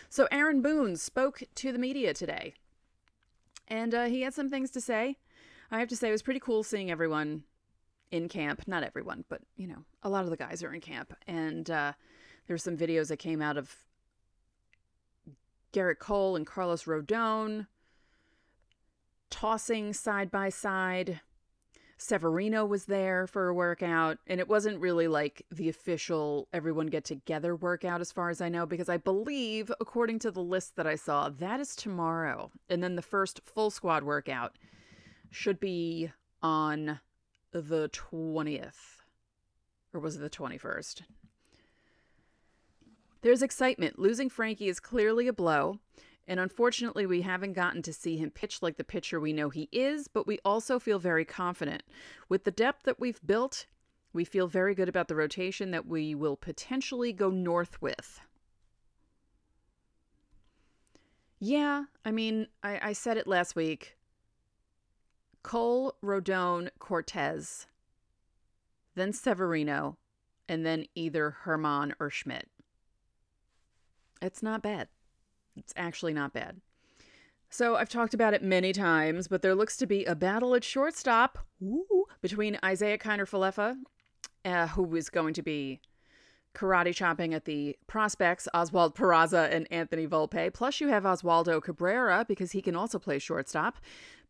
So 0.10 0.28
Aaron 0.32 0.62
Boone 0.62 0.96
spoke 0.96 1.44
to 1.56 1.72
the 1.72 1.80
media 1.80 2.14
today 2.14 2.54
and 3.68 3.96
uh, 3.96 4.06
he 4.06 4.22
had 4.22 4.34
some 4.34 4.50
things 4.50 4.70
to 4.72 4.82
say. 4.82 5.18
I 5.72 5.80
have 5.80 5.90
to 5.90 5.96
say, 5.96 6.10
it 6.10 6.12
was 6.12 6.22
pretty 6.22 6.40
cool 6.40 6.64
seeing 6.64 6.92
everyone 6.92 7.44
in 8.12 8.30
camp. 8.30 8.68
Not 8.68 8.84
everyone, 8.84 9.26
but 9.30 9.42
you 9.58 9.68
know, 9.68 9.84
a 10.04 10.10
lot 10.10 10.24
of 10.24 10.30
the 10.30 10.38
guys 10.38 10.62
are 10.64 10.74
in 10.74 10.82
camp. 10.82 11.14
And 11.26 11.70
uh, 11.70 11.94
there 12.46 12.54
were 12.54 12.60
some 12.60 12.78
videos 12.78 13.08
that 13.08 13.18
came 13.18 13.42
out 13.42 13.58
of 13.58 13.76
Gerrit 15.74 16.00
Cole 16.00 16.36
and 16.36 16.48
Carlos 16.48 16.84
Rodon 16.84 17.68
tossing 19.30 19.94
side 19.94 20.30
by 20.30 20.48
side. 20.50 21.20
Severino 21.98 22.66
was 22.66 22.86
there 22.86 23.26
for 23.26 23.48
a 23.48 23.54
workout, 23.54 24.20
and 24.28 24.40
it 24.40 24.48
wasn't 24.48 24.80
really 24.80 25.08
like 25.08 25.42
the 25.52 25.70
official 25.70 26.48
everyone 26.54 26.88
get 26.88 27.04
together 27.04 27.56
workout, 27.56 28.02
as 28.02 28.12
far 28.12 28.30
as 28.30 28.42
I 28.42 28.50
know, 28.50 28.66
because 28.66 28.90
I 28.90 28.98
believe, 28.98 29.72
according 29.80 30.20
to 30.20 30.32
the 30.32 30.42
list 30.42 30.76
that 30.76 30.86
I 30.86 30.96
saw, 30.96 31.30
that 31.30 31.60
is 31.60 31.76
tomorrow. 31.76 32.52
And 32.70 32.84
then 32.84 32.96
the 32.96 33.02
first 33.02 33.42
full 33.44 33.72
squad 33.72 34.04
workout 34.04 34.58
should 35.32 35.60
be 35.60 36.12
on 36.42 37.00
the 37.52 37.90
20th. 37.92 39.02
Or 39.94 40.00
was 40.00 40.18
it 40.18 40.20
the 40.20 40.30
21st? 40.30 41.02
There's 43.24 43.42
excitement. 43.42 43.98
Losing 43.98 44.30
Frankie 44.30 44.68
is 44.68 44.82
clearly 44.82 45.28
a 45.28 45.34
blow. 45.34 45.80
And 46.28 46.40
unfortunately, 46.40 47.06
we 47.06 47.22
haven't 47.22 47.54
gotten 47.54 47.82
to 47.84 47.94
see 47.94 48.18
him 48.18 48.32
pitch 48.32 48.62
like 48.62 48.78
the 48.78 48.84
pitcher 48.84 49.20
we 49.20 49.34
know 49.34 49.50
he 49.50 49.70
is, 49.72 50.08
but 50.08 50.28
we 50.28 50.40
also 50.46 50.78
feel 50.78 51.00
very 51.00 51.26
confident. 51.26 51.84
With 52.30 52.44
the 52.44 52.52
depth 52.52 52.84
that 52.84 53.00
we've 53.00 53.26
built, 53.26 53.66
we 54.12 54.26
feel 54.26 54.48
very 54.48 54.76
good 54.76 54.90
about 54.90 55.08
the 55.08 55.16
rotation 55.16 55.72
that 55.72 55.88
we 55.88 56.14
will 56.14 56.36
potentially 56.36 57.14
go 57.14 57.30
north 57.30 57.82
with. 57.82 58.20
Yeah, 61.40 61.86
I 62.06 62.12
mean, 62.12 62.48
I, 62.62 62.90
I 62.90 62.94
said 62.94 63.18
it 63.18 63.28
last 63.28 63.56
week. 63.56 63.98
Cole, 65.44 65.96
Rodon, 66.02 66.70
Cortes, 66.80 67.68
then 68.96 69.12
Severino, 69.12 69.98
and 70.48 70.66
then 70.66 70.86
either 70.96 71.36
Germán 71.46 71.94
or 72.00 72.10
Schmidt. 72.10 72.48
It's 74.24 74.42
not 74.42 74.62
bad. 74.62 74.88
It's 75.56 75.74
actually 75.76 76.14
not 76.14 76.34
bad. 76.34 76.62
So 77.50 77.76
I've 77.76 77.90
talked 77.90 78.16
about 78.16 78.34
it 78.34 78.42
many 78.42 78.74
times, 78.74 79.28
but 79.28 79.44
there 79.44 79.54
looks 79.54 79.78
to 79.78 79.86
be 79.86 80.06
a 80.06 80.16
battle 80.16 80.56
at 80.56 80.64
shortstop 80.64 81.38
ooh, 81.62 82.06
between 82.22 82.58
Isiah 82.68 82.98
Kiner 82.98 83.30
Falefa, 83.30 83.76
uh, 84.44 84.68
who 84.70 84.96
is 84.96 85.10
going 85.10 85.36
to 85.36 85.44
be 85.44 85.80
karate 86.56 86.96
chopping 86.96 87.34
at 87.34 87.46
the 87.46 87.78
prospects, 87.86 88.48
Oswald 88.54 88.96
Peraza 88.96 89.52
and 89.54 89.72
Anthony 89.72 90.08
Volpe. 90.08 90.54
Plus, 90.54 90.80
you 90.80 90.88
have 90.88 91.04
Oswaldo 91.04 91.62
Cabrera 91.62 92.26
because 92.28 92.54
he 92.54 92.62
can 92.62 92.76
also 92.76 92.98
play 92.98 93.20
shortstop. 93.20 93.78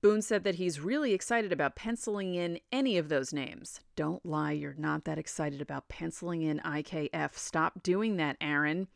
Boone 0.01 0.21
said 0.21 0.43
that 0.43 0.55
he's 0.55 0.81
really 0.81 1.13
excited 1.13 1.53
about 1.53 1.77
penciling 1.77 2.35
in 2.35 2.59
any 2.73 2.97
of 2.97 3.07
those 3.07 3.31
names. 3.31 3.79
Don't 3.95 4.25
lie, 4.25 4.51
you're 4.51 4.75
not 4.77 5.05
that 5.05 5.17
excited 5.17 5.61
about 5.61 5.87
penciling 5.87 6.41
in 6.41 6.59
IKF. 6.59 7.35
Stop 7.35 7.83
doing 7.83 8.17
that, 8.17 8.35
Aaron. 8.41 8.87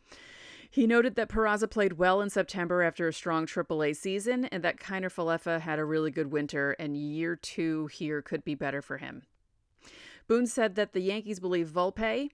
He 0.69 0.87
noted 0.87 1.15
that 1.15 1.29
Peraza 1.29 1.69
played 1.69 1.93
well 1.93 2.21
in 2.21 2.29
September 2.29 2.81
after 2.83 3.07
a 3.07 3.13
strong 3.13 3.45
AAA 3.45 3.95
season 3.95 4.45
and 4.45 4.63
that 4.63 4.79
Kiner 4.79 5.11
Falefa 5.13 5.61
had 5.61 5.79
a 5.79 5.85
really 5.85 6.11
good 6.11 6.31
winter 6.31 6.71
and 6.79 6.97
year 6.97 7.35
two 7.35 7.87
here 7.87 8.21
could 8.21 8.43
be 8.43 8.55
better 8.55 8.81
for 8.81 8.97
him. 8.97 9.23
Boone 10.27 10.47
said 10.47 10.75
that 10.75 10.93
the 10.93 10.99
Yankees 10.99 11.39
believe 11.39 11.69
Volpe 11.69 12.31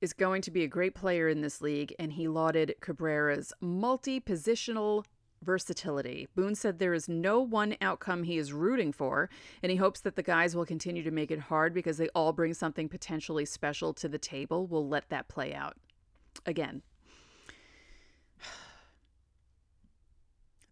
is 0.00 0.12
going 0.12 0.40
to 0.42 0.50
be 0.50 0.64
a 0.64 0.68
great 0.68 0.94
player 0.94 1.28
in 1.28 1.42
this 1.42 1.60
league 1.60 1.94
and 1.98 2.12
he 2.12 2.28
lauded 2.28 2.74
Cabrera's 2.80 3.52
multi 3.60 4.20
positional 4.20 5.04
versatility. 5.42 6.28
Boone 6.34 6.54
said 6.54 6.78
there 6.78 6.94
is 6.94 7.08
no 7.08 7.40
one 7.40 7.76
outcome 7.80 8.24
he 8.24 8.38
is 8.38 8.52
rooting 8.52 8.92
for, 8.92 9.30
and 9.62 9.70
he 9.70 9.76
hopes 9.76 10.00
that 10.00 10.16
the 10.16 10.22
guys 10.22 10.54
will 10.54 10.66
continue 10.66 11.02
to 11.02 11.10
make 11.10 11.30
it 11.30 11.40
hard 11.40 11.72
because 11.72 11.98
they 11.98 12.08
all 12.14 12.32
bring 12.32 12.54
something 12.54 12.88
potentially 12.88 13.44
special 13.44 13.94
to 13.94 14.08
the 14.08 14.18
table. 14.18 14.66
We'll 14.66 14.88
let 14.88 15.08
that 15.08 15.28
play 15.28 15.54
out. 15.54 15.76
Again, 16.46 16.82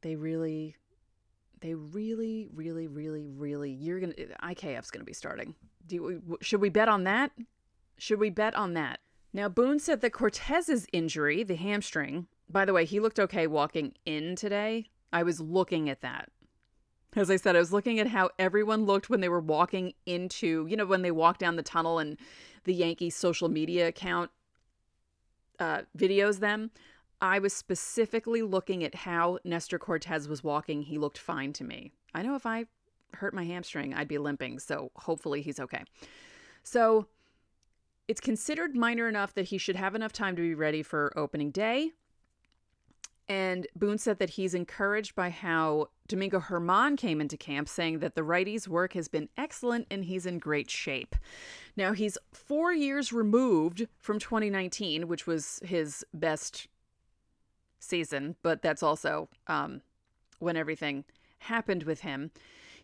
they 0.02 0.16
really 0.16 0.76
they 1.60 1.74
really 1.74 2.48
really 2.54 2.86
really 2.86 3.26
really 3.26 3.70
you're 3.70 4.00
gonna 4.00 4.14
ikf's 4.14 4.90
gonna 4.90 5.04
be 5.04 5.12
starting. 5.12 5.54
Do 5.86 6.02
we, 6.02 6.36
should 6.40 6.60
we 6.60 6.68
bet 6.68 6.88
on 6.88 7.04
that? 7.04 7.32
Should 7.96 8.20
we 8.20 8.30
bet 8.30 8.54
on 8.54 8.74
that? 8.74 9.00
Now 9.32 9.48
boone 9.48 9.78
said 9.78 10.00
that 10.00 10.12
Cortes's 10.12 10.86
injury 10.92 11.42
the 11.42 11.56
hamstring 11.56 12.26
by 12.48 12.64
the 12.64 12.72
way 12.72 12.84
he 12.84 13.00
looked 13.00 13.18
okay 13.18 13.46
walking 13.46 13.94
in 14.04 14.36
today. 14.36 14.86
I 15.12 15.22
was 15.22 15.40
looking 15.40 15.88
at 15.88 16.02
that. 16.02 16.30
As 17.16 17.30
i 17.30 17.36
said 17.36 17.56
i 17.56 17.58
was 17.58 17.72
looking 17.72 17.98
at 17.98 18.06
how 18.06 18.30
everyone 18.38 18.84
looked 18.84 19.10
when 19.10 19.20
they 19.20 19.30
were 19.30 19.40
walking 19.40 19.94
into 20.06 20.66
you 20.68 20.76
know 20.76 20.86
when 20.86 21.02
they 21.02 21.10
walk 21.10 21.38
down 21.38 21.56
the 21.56 21.62
tunnel 21.62 21.98
and 21.98 22.18
the 22.64 22.74
yankees 22.74 23.16
social 23.16 23.48
media 23.48 23.88
account 23.88 24.30
uh, 25.58 25.82
videos 25.96 26.38
them 26.38 26.70
I 27.20 27.38
was 27.38 27.52
specifically 27.52 28.42
looking 28.42 28.84
at 28.84 28.94
how 28.94 29.38
Nestor 29.44 29.78
Cortes 29.78 30.28
was 30.28 30.44
walking. 30.44 30.82
He 30.82 30.98
looked 30.98 31.18
fine 31.18 31.52
to 31.54 31.64
me. 31.64 31.92
I 32.14 32.22
know 32.22 32.36
if 32.36 32.46
I 32.46 32.66
hurt 33.14 33.34
my 33.34 33.44
hamstring, 33.44 33.94
I'd 33.94 34.08
be 34.08 34.18
limping, 34.18 34.58
so 34.58 34.90
hopefully 34.96 35.42
he's 35.42 35.58
okay. 35.58 35.82
So 36.62 37.06
it's 38.06 38.20
considered 38.20 38.76
minor 38.76 39.08
enough 39.08 39.34
that 39.34 39.46
he 39.46 39.58
should 39.58 39.76
have 39.76 39.94
enough 39.94 40.12
time 40.12 40.36
to 40.36 40.42
be 40.42 40.54
ready 40.54 40.82
for 40.82 41.12
opening 41.16 41.50
day. 41.50 41.92
And 43.28 43.66
Boone 43.76 43.98
said 43.98 44.18
that 44.20 44.30
he's 44.30 44.54
encouraged 44.54 45.14
by 45.14 45.28
how 45.28 45.88
Domingo 46.06 46.40
Germán 46.40 46.96
came 46.96 47.20
into 47.20 47.36
camp, 47.36 47.68
saying 47.68 47.98
that 47.98 48.14
the 48.14 48.22
righty's 48.22 48.66
work 48.66 48.94
has 48.94 49.08
been 49.08 49.28
excellent 49.36 49.86
and 49.90 50.04
he's 50.04 50.24
in 50.24 50.38
great 50.38 50.70
shape. 50.70 51.14
Now, 51.76 51.92
he's 51.92 52.16
four 52.32 52.72
years 52.72 53.12
removed 53.12 53.86
from 53.98 54.18
2019, 54.18 55.08
which 55.08 55.26
was 55.26 55.60
his 55.62 56.06
best 56.14 56.68
season, 57.78 58.36
but 58.42 58.62
that's 58.62 58.82
also 58.82 59.28
um, 59.46 59.82
when 60.38 60.56
everything 60.56 61.04
happened 61.40 61.84
with 61.84 62.00
him. 62.00 62.30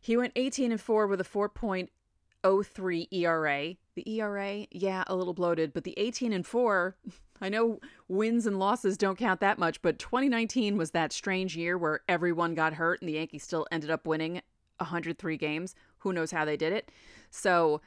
He 0.01 0.17
went 0.17 0.33
18 0.37 0.73
and 0.73 0.81
4 0.81 1.07
with 1.07 1.21
a 1.21 1.25
4.03 1.25 3.09
ERA. 3.13 3.75
The 3.95 4.21
ERA, 4.21 4.67
yeah, 4.71 5.05
a 5.07 5.15
little 5.15 5.35
bloated, 5.35 5.73
but 5.73 5.85
the 5.85 5.95
18 5.97 6.33
and 6.33 6.47
4, 6.47 6.97
I 7.41 7.49
know 7.49 7.81
wins 8.09 8.47
and 8.47 8.59
losses 8.59 8.97
don't 8.97 9.19
count 9.19 9.41
that 9.41 9.59
much, 9.59 9.83
but 9.83 9.99
2019 9.99 10.77
was 10.77 10.93
that 10.93 11.13
strange 11.13 11.57
year 11.57 11.77
where 11.77 12.01
everyone 12.09 12.55
got 12.55 12.75
hurt 12.75 13.01
and 13.01 13.09
the 13.09 13.15
Yankees 13.15 13.43
still 13.43 13.67
ended 13.73 13.91
up 13.91 14.07
winning 14.07 14.41
103 14.79 15.37
games. 15.37 15.75
Who 15.99 16.13
knows 16.13 16.31
how 16.31 16.45
they 16.45 16.57
did 16.57 16.73
it? 16.73 16.91
So 17.31 17.81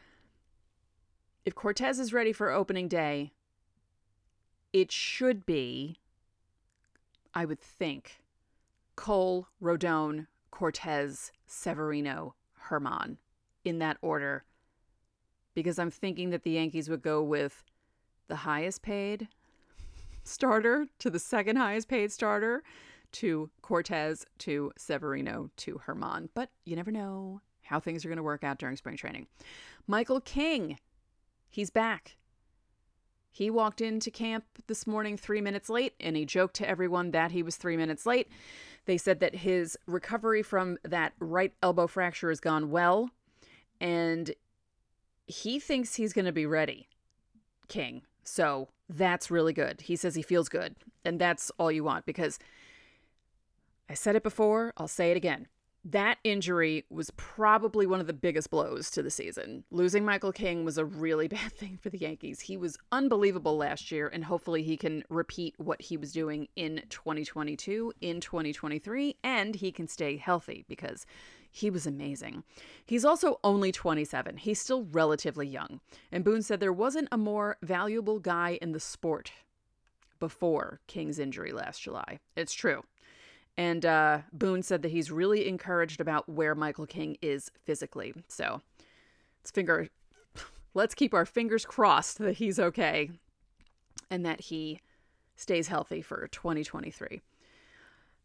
if 1.46 1.56
Cortes 1.56 1.98
is 2.00 2.14
ready 2.14 2.34
for 2.34 2.52
opening 2.52 2.88
day, 2.88 3.32
it 4.74 4.92
should 4.92 5.46
be 5.46 6.00
I 7.38 7.46
would 7.46 7.62
think 7.62 8.24
Cole, 8.96 9.48
Rodon, 9.62 10.26
Cortes, 10.50 11.30
Severino, 11.46 12.34
Germán 12.68 13.18
in 13.64 13.78
that 13.78 13.98
order. 14.02 14.44
Because 15.54 15.78
I'm 15.78 15.92
thinking 15.92 16.32
that 16.32 16.42
the 16.42 16.50
Yankees 16.50 16.90
would 16.90 17.04
go 17.04 17.22
with 17.22 17.64
the 18.28 18.38
highest 18.38 18.82
paid 18.82 19.28
starter 20.24 20.88
to 20.98 21.12
the 21.12 21.20
second 21.20 21.58
highest 21.58 21.88
paid 21.88 22.12
starter 22.12 22.64
to 23.12 23.52
Cortes 23.62 24.26
to 24.40 24.72
Severino 24.76 25.52
to 25.58 25.80
Germán. 25.86 26.30
But 26.34 26.50
you 26.66 26.76
never 26.76 26.92
know 26.92 27.42
how 27.62 27.80
things 27.80 28.04
are 28.04 28.10
going 28.10 28.18
to 28.18 28.24
work 28.24 28.44
out 28.44 28.58
during 28.58 28.78
spring 28.78 28.98
training. 28.98 29.28
Michael 29.86 30.22
King, 30.22 30.80
he's 31.52 31.70
back. 31.70 32.17
He 33.38 33.52
walked 33.52 33.82
into 33.82 34.10
camp 34.10 34.46
this 34.66 34.88
morning 34.88 35.16
three 35.16 35.42
minutes 35.42 35.70
late, 35.70 35.94
and 36.00 36.18
he 36.18 36.26
joked 36.26 36.56
to 36.56 36.68
everyone 36.68 37.12
that 37.12 37.30
he 37.30 37.44
was 37.44 37.56
three 37.56 37.78
minutes 37.78 38.08
late. 38.08 38.30
They 38.86 38.98
said 38.98 39.20
that 39.20 39.36
his 39.36 39.78
recovery 39.86 40.42
from 40.42 40.80
that 40.82 41.14
right 41.20 41.54
elbow 41.62 41.86
fracture 41.86 42.30
has 42.30 42.40
gone 42.40 42.72
well, 42.72 43.12
and 43.80 44.34
he 45.28 45.60
thinks 45.60 45.94
he's 45.94 46.14
going 46.14 46.26
to 46.26 46.32
be 46.32 46.48
ready, 46.48 46.88
King. 47.68 48.02
So 48.24 48.70
that's 48.90 49.30
really 49.30 49.54
good. 49.54 49.82
He 49.82 49.96
says 49.96 50.16
he 50.16 50.24
feels 50.24 50.50
good, 50.50 50.76
and 51.06 51.22
that's 51.22 51.52
all 51.60 51.72
you 51.72 51.84
want 51.84 52.08
because 52.08 52.40
I 53.88 53.94
said 53.94 54.16
it 54.16 54.24
before, 54.24 54.74
I'll 54.78 54.88
say 54.88 55.12
it 55.12 55.18
again 55.18 55.46
that 55.92 56.18
injury 56.24 56.86
was 56.90 57.12
probably 57.12 57.88
one 57.88 58.02
of 58.02 58.08
the 58.08 58.14
biggest 58.14 58.50
blows 58.50 58.92
to 58.92 59.02
the 59.02 59.10
season. 59.10 59.64
Losing 59.72 60.04
Michael 60.04 60.34
King 60.34 60.66
was 60.66 60.78
a 60.78 60.86
really 60.86 61.28
bad 61.28 61.54
thing 61.54 61.78
for 61.82 61.90
the 61.90 61.98
Yankees. 61.98 62.42
He 62.42 62.58
was 62.58 62.78
unbelievable 62.92 63.58
last 63.58 63.92
year, 63.92 64.08
and 64.08 64.26
hopefully 64.26 64.64
he 64.64 64.76
can 64.76 65.04
repeat 65.10 65.56
what 65.58 65.82
he 65.82 65.96
was 65.96 66.12
doing 66.12 66.48
in 66.56 66.84
2022, 66.90 67.94
in 68.02 68.20
2023, 68.20 69.16
and 69.24 69.56
he 69.56 69.72
can 69.72 69.88
stay 69.88 70.18
healthy 70.18 70.66
because 70.68 71.06
he 71.50 71.70
was 71.70 71.88
amazing. 71.88 72.44
He's 72.86 73.06
also 73.06 73.40
only 73.44 73.72
27. 73.72 74.38
He's 74.38 74.60
still 74.60 74.84
relatively 74.84 75.48
young. 75.48 75.80
And 76.12 76.24
Boone 76.24 76.42
said 76.42 76.60
there 76.60 76.74
wasn't 76.74 77.08
a 77.12 77.18
more 77.18 77.58
valuable 77.62 78.20
guy 78.20 78.60
in 78.62 78.74
the 78.74 78.80
sport 78.80 79.32
before 80.20 80.82
King's 80.88 81.20
injury 81.20 81.52
last 81.54 81.82
July. 81.82 82.20
It's 82.36 82.54
true. 82.54 82.84
And 83.58 83.86
uh, 83.86 84.20
Boone 84.32 84.62
said 84.62 84.84
that 84.84 84.92
he's 84.92 85.12
really 85.12 85.48
encouraged 85.48 86.00
about 86.00 86.30
where 86.30 86.54
Michael 86.54 86.86
King 86.86 87.18
is 87.22 87.52
physically. 87.66 88.14
So 88.28 88.62
let's 89.42 89.52
finger, 89.52 89.88
let's 90.74 90.94
keep 90.94 91.14
our 91.14 91.26
fingers 91.26 91.66
crossed 91.66 92.20
that 92.20 92.38
he's 92.38 92.60
okay 92.60 93.10
and 94.12 94.26
that 94.26 94.42
he 94.42 94.80
stays 95.36 95.68
healthy 95.68 96.02
for 96.02 96.28
2023. 96.28 97.22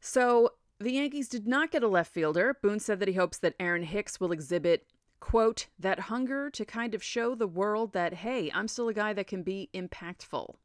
So 0.00 0.50
the 0.78 0.92
Yankees 0.92 1.28
did 1.28 1.46
not 1.46 1.70
get 1.70 1.82
a 1.82 1.88
left 1.88 2.12
fielder. 2.12 2.56
Boone 2.60 2.80
said 2.80 3.00
that 3.00 3.08
he 3.08 3.14
hopes 3.14 3.38
that 3.38 3.54
Aaron 3.58 3.84
Hicks 3.84 4.20
will 4.20 4.32
exhibit, 4.32 4.86
quote, 5.20 5.68
that 5.78 6.00
hunger 6.00 6.50
to 6.50 6.64
kind 6.64 6.94
of 6.94 7.02
show 7.02 7.34
the 7.34 7.46
world 7.46 7.92
that, 7.92 8.14
hey, 8.14 8.50
I'm 8.52 8.68
still 8.68 8.88
a 8.88 8.94
guy 8.94 9.12
that 9.12 9.26
can 9.26 9.42
be 9.42 9.70
impactful. 9.72 10.56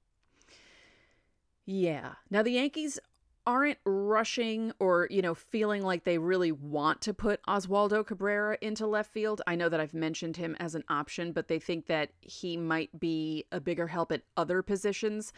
Yeah. 1.66 2.14
Now, 2.30 2.42
the 2.42 2.52
Yankees 2.52 3.00
aren't 3.48 3.80
rushing 3.86 4.74
or, 4.78 5.08
you 5.10 5.22
know, 5.22 5.34
feeling 5.34 5.82
like 5.82 6.04
they 6.04 6.18
really 6.18 6.52
want 6.52 7.00
to 7.02 7.14
put 7.14 7.42
Oswaldo 7.48 8.06
Cabrera 8.06 8.58
into 8.62 8.86
left 8.86 9.12
field. 9.12 9.42
I 9.48 9.56
know 9.56 9.70
that 9.70 9.80
I've 9.80 9.94
mentioned 9.94 10.36
him 10.36 10.58
as 10.60 10.76
an 10.76 10.84
option, 10.90 11.32
but 11.32 11.48
they 11.48 11.58
think 11.58 11.88
that 11.88 12.12
he 12.20 12.58
might 12.58 13.00
be 13.00 13.46
a 13.54 13.62
bigger 13.62 13.88
help 13.88 14.12
at 14.12 14.24
other 14.36 14.62
positions. 14.62 15.32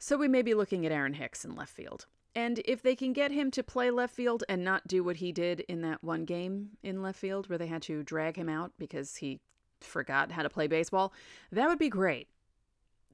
So 0.00 0.16
we 0.16 0.26
may 0.26 0.42
be 0.42 0.54
looking 0.54 0.84
at 0.84 0.90
Aaron 0.90 1.14
Hicks 1.14 1.44
in 1.44 1.54
left 1.54 1.72
field. 1.72 2.06
And 2.34 2.60
if 2.64 2.82
they 2.82 2.96
can 2.96 3.12
get 3.12 3.30
him 3.30 3.52
to 3.52 3.62
play 3.62 3.92
left 3.92 4.14
field 4.14 4.42
and 4.48 4.64
not 4.64 4.88
do 4.88 5.04
what 5.04 5.16
he 5.16 5.30
did 5.30 5.60
in 5.60 5.82
that 5.82 6.02
one 6.02 6.24
game 6.24 6.70
in 6.82 7.00
left 7.00 7.20
field 7.20 7.48
where 7.48 7.58
they 7.58 7.68
had 7.68 7.82
to 7.82 8.02
drag 8.02 8.36
him 8.36 8.48
out 8.48 8.72
because 8.76 9.16
he 9.16 9.38
forgot 9.80 10.32
how 10.32 10.42
to 10.42 10.50
play 10.50 10.66
baseball, 10.66 11.12
that 11.52 11.68
would 11.68 11.78
be 11.78 11.88
great. 11.88 12.28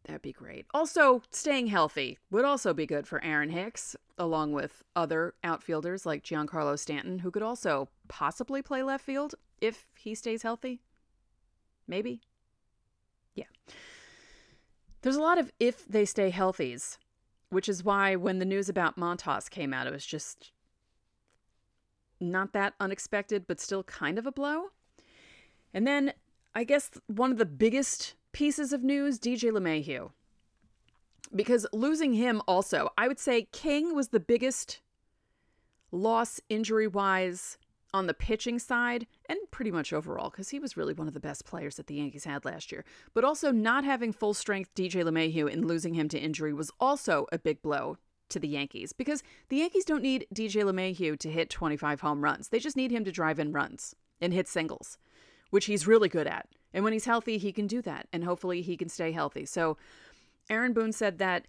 That'd 0.05 0.23
be 0.23 0.33
great. 0.33 0.67
Also, 0.73 1.23
staying 1.31 1.67
healthy 1.67 2.19
would 2.31 2.45
also 2.45 2.73
be 2.73 2.87
good 2.87 3.07
for 3.07 3.23
Aaron 3.23 3.51
Hicks, 3.51 3.95
along 4.17 4.53
with 4.53 4.83
other 4.97 5.35
outfielders 5.45 6.07
like 6.07 6.25
Giancarlo 6.25 6.79
Stanton, 6.79 7.19
who 7.19 7.31
could 7.31 7.43
also 7.43 7.89
possibly 8.09 8.63
play 8.63 8.83
left 8.83 9.05
field 9.05 9.35
if 9.61 9.89
he 9.99 10.15
stays 10.15 10.43
healthy. 10.43 10.81
Maybe. 11.87 12.21
Yeah. 13.35 13.47
There's 15.03 15.17
a 15.17 15.23
lot 15.23 15.39
of 15.39 15.53
if 15.61 15.87
they 15.87 16.05
stay 16.05 16.31
healthies 16.31 16.99
which 17.51 17.69
is 17.69 17.85
why 17.85 18.17
when 18.17 18.39
the 18.39 18.45
news 18.45 18.69
about 18.69 18.97
Montas 18.97 19.49
came 19.49 19.73
out, 19.73 19.87
it 19.87 19.93
was 19.93 20.07
just 20.07 20.53
not 22.21 22.53
that 22.53 22.75
unexpected, 22.81 23.47
but 23.47 23.61
still 23.61 23.85
kind 23.85 24.19
of 24.19 24.27
a 24.27 24.33
blow. 24.33 24.67
And 25.73 25.87
then 25.87 26.13
I 26.55 26.65
guess 26.65 26.91
one 27.07 27.31
of 27.31 27.39
the 27.39 27.47
biggest 27.47 28.15
pieces 28.33 28.73
of 28.73 28.83
news 28.83 29.19
DJ 29.19 29.51
LeMahieu. 29.51 30.11
Because 31.35 31.67
losing 31.73 32.15
him 32.15 32.41
also, 32.49 32.89
I 32.97 33.09
would 33.09 33.19
say 33.19 33.49
King 33.53 33.95
was 33.95 34.09
the 34.09 34.21
biggest 34.21 34.81
loss 35.91 36.41
injury 36.49 36.87
wise 36.87 37.59
on 37.95 38.07
the 38.07 38.15
pitching 38.15 38.59
side 38.59 39.07
and 39.27 39.39
pretty 39.51 39.71
much 39.71 39.93
overall 39.93 40.31
because 40.31 40.51
he 40.51 40.59
was 40.59 40.77
really 40.77 40.93
one 40.93 41.09
of 41.09 41.15
the 41.15 41.21
best 41.21 41.45
players 41.45 41.77
that 41.77 41.87
the 41.87 41.95
Yankees 41.95 42.25
had 42.25 42.45
last 42.45 42.71
year. 42.71 42.85
But 43.15 43.25
also 43.25 43.51
not 43.51 43.85
having 43.85 44.13
full 44.13 44.35
strength 44.35 44.75
DJ 44.75 45.03
LeMahieu 45.05 45.51
and 45.51 45.65
losing 45.65 45.95
him 45.95 46.09
to 46.11 46.19
injury 46.19 46.53
was 46.53 46.71
also 46.81 47.27
a 47.33 47.39
big 47.39 47.63
blow 47.63 47.97
to 48.29 48.39
the 48.39 48.49
Yankees 48.49 48.93
because 48.93 49.23
the 49.49 49.57
Yankees 49.57 49.85
don't 49.85 50.03
need 50.03 50.27
DJ 50.35 50.63
LeMahieu 50.65 51.19
to 51.19 51.31
hit 51.31 51.49
25 51.49 52.01
home 52.03 52.23
runs. 52.23 52.49
They 52.49 52.59
just 52.59 52.77
need 52.77 52.91
him 52.91 53.05
to 53.05 53.13
drive 53.13 53.39
in 53.39 53.53
runs 53.53 53.95
and 54.21 54.33
hit 54.33 54.49
singles, 54.49 54.99
which 55.51 55.67
he's 55.67 55.87
really 55.87 56.09
good 56.09 56.27
at. 56.27 56.47
And 56.73 56.85
when 56.85 56.93
he's 56.93 57.07
healthy, 57.07 57.39
he 57.39 57.53
can 57.53 57.67
do 57.67 57.81
that 57.83 58.09
and 58.13 58.25
hopefully 58.25 58.63
he 58.63 58.77
can 58.77 58.89
stay 58.89 59.13
healthy. 59.13 59.47
So 59.47 59.77
Aaron 60.51 60.73
Boone 60.73 60.93
said 60.93 61.19
that 61.19 61.47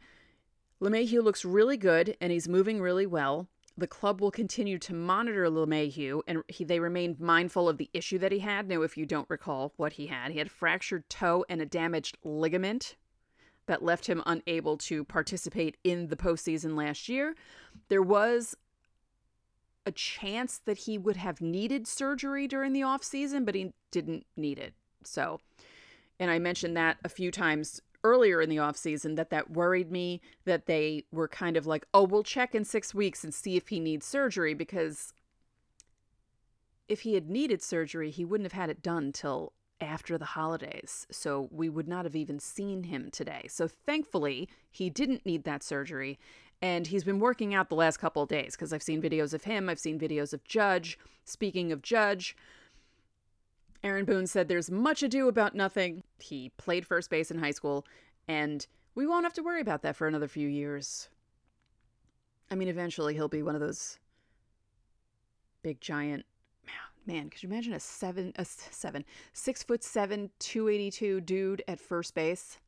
LeMahieu 0.81 1.21
looks 1.23 1.43
really 1.43 1.77
good 1.77 2.15
and 2.21 2.31
he's 2.31 2.47
moving 2.47 2.81
really 2.81 3.05
well 3.05 3.47
the 3.79 3.87
club 3.87 4.21
will 4.21 4.31
continue 4.31 4.77
to 4.77 4.93
monitor 4.93 5.45
LeMahieu, 5.45 6.21
and 6.27 6.43
he, 6.47 6.63
they 6.63 6.79
remained 6.79 7.19
mindful 7.19 7.69
of 7.69 7.77
the 7.77 7.89
issue 7.93 8.17
that 8.19 8.31
he 8.31 8.39
had. 8.39 8.67
Now, 8.67 8.81
if 8.81 8.97
you 8.97 9.05
don't 9.05 9.29
recall 9.29 9.73
what 9.77 9.93
he 9.93 10.07
had, 10.07 10.31
he 10.31 10.37
had 10.37 10.47
a 10.47 10.51
fractured 10.51 11.09
toe 11.09 11.45
and 11.49 11.61
a 11.61 11.65
damaged 11.65 12.17
ligament 12.23 12.97
that 13.65 13.83
left 13.83 14.07
him 14.07 14.21
unable 14.25 14.77
to 14.77 15.03
participate 15.03 15.77
in 15.83 16.07
the 16.07 16.15
postseason 16.15 16.75
last 16.75 17.07
year. 17.07 17.35
There 17.87 18.01
was 18.01 18.55
a 19.85 19.91
chance 19.91 20.59
that 20.65 20.79
he 20.79 20.97
would 20.97 21.17
have 21.17 21.39
needed 21.41 21.87
surgery 21.87 22.47
during 22.47 22.73
the 22.73 22.81
offseason, 22.81 23.45
but 23.45 23.55
he 23.55 23.73
didn't 23.91 24.25
need 24.35 24.59
it. 24.59 24.73
So, 25.03 25.39
and 26.19 26.29
I 26.29 26.39
mentioned 26.39 26.75
that 26.77 26.97
a 27.03 27.09
few 27.09 27.31
times 27.31 27.81
earlier 28.03 28.41
in 28.41 28.49
the 28.49 28.57
offseason 28.57 29.15
that 29.17 29.29
that 29.29 29.51
worried 29.51 29.91
me 29.91 30.21
that 30.45 30.65
they 30.65 31.03
were 31.11 31.27
kind 31.27 31.57
of 31.57 31.67
like 31.67 31.85
oh 31.93 32.03
we'll 32.03 32.23
check 32.23 32.55
in 32.55 32.63
six 32.63 32.93
weeks 32.93 33.23
and 33.23 33.33
see 33.33 33.57
if 33.57 33.67
he 33.67 33.79
needs 33.79 34.05
surgery 34.05 34.53
because 34.53 35.13
if 36.87 37.01
he 37.01 37.13
had 37.13 37.29
needed 37.29 37.61
surgery 37.61 38.09
he 38.09 38.23
wouldn't 38.23 38.45
have 38.45 38.59
had 38.59 38.69
it 38.69 38.81
done 38.81 39.11
till 39.11 39.51
after 39.81 40.17
the 40.17 40.25
holidays. 40.25 41.07
So 41.09 41.47
we 41.51 41.69
would 41.69 41.87
not 41.87 42.03
have 42.03 42.15
even 42.15 42.39
seen 42.39 42.83
him 42.83 43.09
today. 43.11 43.45
So 43.47 43.67
thankfully 43.67 44.49
he 44.69 44.89
didn't 44.89 45.25
need 45.25 45.43
that 45.45 45.63
surgery 45.63 46.19
and 46.61 46.87
he's 46.87 47.05
been 47.05 47.19
working 47.19 47.53
out 47.53 47.69
the 47.69 47.75
last 47.75 47.97
couple 47.97 48.23
of 48.23 48.27
days 48.27 48.53
because 48.55 48.73
i've 48.73 48.83
seen 48.83 49.01
videos 49.01 49.33
of 49.33 49.45
him 49.45 49.69
i've 49.69 49.79
seen 49.79 49.99
videos 49.99 50.33
of 50.33 50.43
judge. 50.43 50.97
Speaking 51.25 51.71
of 51.71 51.81
judge 51.81 52.35
Aaron 53.83 54.05
Boone 54.05 54.27
said 54.27 54.47
there's 54.47 54.69
much 54.69 55.03
ado 55.03 55.27
about 55.27 55.55
nothing. 55.55 56.03
He 56.19 56.51
played 56.57 56.85
first 56.85 57.09
base 57.09 57.31
in 57.31 57.39
high 57.39 57.51
school, 57.51 57.85
and 58.27 58.65
we 58.95 59.07
won't 59.07 59.25
have 59.25 59.33
to 59.33 59.43
worry 59.43 59.61
about 59.61 59.81
that 59.83 59.95
for 59.95 60.07
another 60.07 60.27
few 60.27 60.47
years. 60.47 61.09
I 62.51 62.55
mean, 62.55 62.67
eventually 62.67 63.13
he'll 63.13 63.27
be 63.27 63.43
one 63.43 63.55
of 63.55 63.61
those 63.61 63.99
big 65.61 65.79
giant 65.79 66.25
man. 67.05 67.29
Could 67.29 67.43
you 67.43 67.49
imagine 67.49 67.73
a 67.73 67.79
seven, 67.79 68.33
a 68.35 68.45
seven, 68.45 69.05
six 69.33 69.63
foot 69.63 69.83
seven, 69.83 70.29
two 70.39 70.67
eighty 70.67 70.91
two 70.91 71.21
dude 71.21 71.63
at 71.67 71.79
first 71.79 72.13
base? 72.13 72.59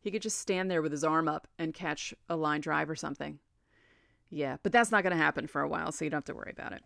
He 0.00 0.10
could 0.10 0.22
just 0.22 0.38
stand 0.38 0.70
there 0.70 0.82
with 0.82 0.92
his 0.92 1.04
arm 1.04 1.28
up 1.28 1.48
and 1.58 1.74
catch 1.74 2.14
a 2.28 2.36
line 2.36 2.60
drive 2.60 2.90
or 2.90 2.96
something. 2.96 3.38
Yeah, 4.30 4.56
but 4.62 4.72
that's 4.72 4.90
not 4.90 5.02
going 5.02 5.16
to 5.16 5.22
happen 5.22 5.46
for 5.46 5.62
a 5.62 5.68
while, 5.68 5.92
so 5.92 6.04
you 6.04 6.10
don't 6.10 6.18
have 6.18 6.24
to 6.24 6.34
worry 6.34 6.52
about 6.52 6.72
it. 6.72 6.82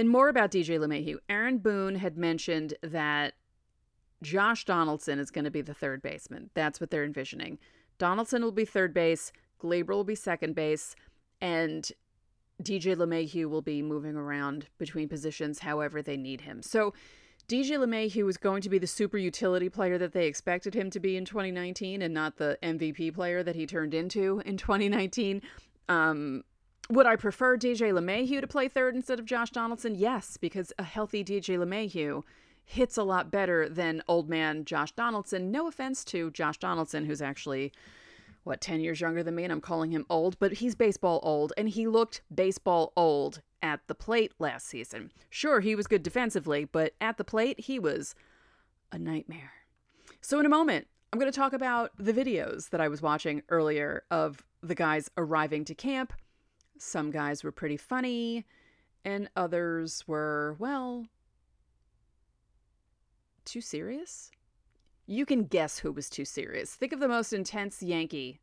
And 0.00 0.08
more 0.08 0.30
about 0.30 0.50
DJ 0.50 0.78
LeMahieu. 0.78 1.18
Aaron 1.28 1.58
Boone 1.58 1.96
had 1.96 2.16
mentioned 2.16 2.72
that 2.82 3.34
Josh 4.22 4.64
Donaldson 4.64 5.18
is 5.18 5.30
going 5.30 5.44
to 5.44 5.50
be 5.50 5.60
the 5.60 5.74
third 5.74 6.00
baseman. 6.00 6.48
That's 6.54 6.80
what 6.80 6.90
they're 6.90 7.04
envisioning. 7.04 7.58
Donaldson 7.98 8.42
will 8.42 8.50
be 8.50 8.64
third 8.64 8.94
base, 8.94 9.30
Gleyber 9.62 9.88
will 9.88 10.04
be 10.04 10.14
second 10.14 10.54
base, 10.54 10.96
and 11.42 11.92
DJ 12.62 12.96
LeMahieu 12.96 13.50
will 13.50 13.60
be 13.60 13.82
moving 13.82 14.16
around 14.16 14.68
between 14.78 15.06
positions 15.06 15.58
however 15.58 16.00
they 16.00 16.16
need 16.16 16.40
him. 16.40 16.62
So 16.62 16.94
DJ 17.46 17.72
LeMahieu 17.72 18.24
was 18.24 18.38
going 18.38 18.62
to 18.62 18.70
be 18.70 18.78
the 18.78 18.86
super 18.86 19.18
utility 19.18 19.68
player 19.68 19.98
that 19.98 20.12
they 20.12 20.26
expected 20.26 20.72
him 20.72 20.88
to 20.92 20.98
be 20.98 21.18
in 21.18 21.26
2019 21.26 22.00
and 22.00 22.14
not 22.14 22.38
the 22.38 22.56
MVP 22.62 23.12
player 23.12 23.42
that 23.42 23.54
he 23.54 23.66
turned 23.66 23.92
into 23.92 24.40
in 24.46 24.56
2019. 24.56 25.42
Um, 25.90 26.42
would 26.90 27.06
I 27.06 27.16
prefer 27.16 27.56
DJ 27.56 27.92
LeMahieu 27.92 28.40
to 28.40 28.46
play 28.46 28.68
third 28.68 28.96
instead 28.96 29.20
of 29.20 29.24
Josh 29.24 29.50
Donaldson? 29.50 29.94
Yes, 29.94 30.36
because 30.36 30.72
a 30.78 30.82
healthy 30.82 31.22
DJ 31.24 31.56
LeMahieu 31.56 32.24
hits 32.64 32.96
a 32.96 33.02
lot 33.04 33.30
better 33.30 33.68
than 33.68 34.02
old 34.08 34.28
man 34.28 34.64
Josh 34.64 34.92
Donaldson. 34.92 35.50
No 35.50 35.68
offense 35.68 36.04
to 36.06 36.30
Josh 36.32 36.58
Donaldson, 36.58 37.04
who's 37.04 37.22
actually, 37.22 37.72
what, 38.42 38.60
10 38.60 38.80
years 38.80 39.00
younger 39.00 39.22
than 39.22 39.36
me, 39.36 39.44
and 39.44 39.52
I'm 39.52 39.60
calling 39.60 39.92
him 39.92 40.04
old, 40.10 40.38
but 40.40 40.54
he's 40.54 40.74
baseball 40.74 41.20
old, 41.22 41.52
and 41.56 41.68
he 41.68 41.86
looked 41.86 42.22
baseball 42.34 42.92
old 42.96 43.40
at 43.62 43.80
the 43.86 43.94
plate 43.94 44.32
last 44.40 44.66
season. 44.66 45.12
Sure, 45.28 45.60
he 45.60 45.76
was 45.76 45.86
good 45.86 46.02
defensively, 46.02 46.64
but 46.64 46.94
at 47.00 47.18
the 47.18 47.24
plate, 47.24 47.60
he 47.60 47.78
was 47.78 48.16
a 48.90 48.98
nightmare. 48.98 49.52
So, 50.20 50.40
in 50.40 50.46
a 50.46 50.50
moment, 50.50 50.88
I'm 51.12 51.20
going 51.20 51.30
to 51.30 51.36
talk 51.36 51.52
about 51.52 51.92
the 51.98 52.12
videos 52.12 52.70
that 52.70 52.80
I 52.80 52.88
was 52.88 53.00
watching 53.00 53.42
earlier 53.48 54.02
of 54.10 54.44
the 54.60 54.74
guys 54.74 55.08
arriving 55.16 55.64
to 55.66 55.74
camp 55.74 56.12
some 56.80 57.10
guys 57.10 57.44
were 57.44 57.52
pretty 57.52 57.76
funny, 57.76 58.44
and 59.04 59.28
others 59.36 60.04
were, 60.06 60.56
well, 60.58 61.06
too 63.44 63.60
serious? 63.60 64.30
You 65.06 65.26
can 65.26 65.44
guess 65.44 65.78
who 65.78 65.92
was 65.92 66.08
too 66.08 66.24
serious. 66.24 66.74
Think 66.74 66.92
of 66.92 67.00
the 67.00 67.08
most 67.08 67.32
intense 67.32 67.82
Yankee, 67.82 68.40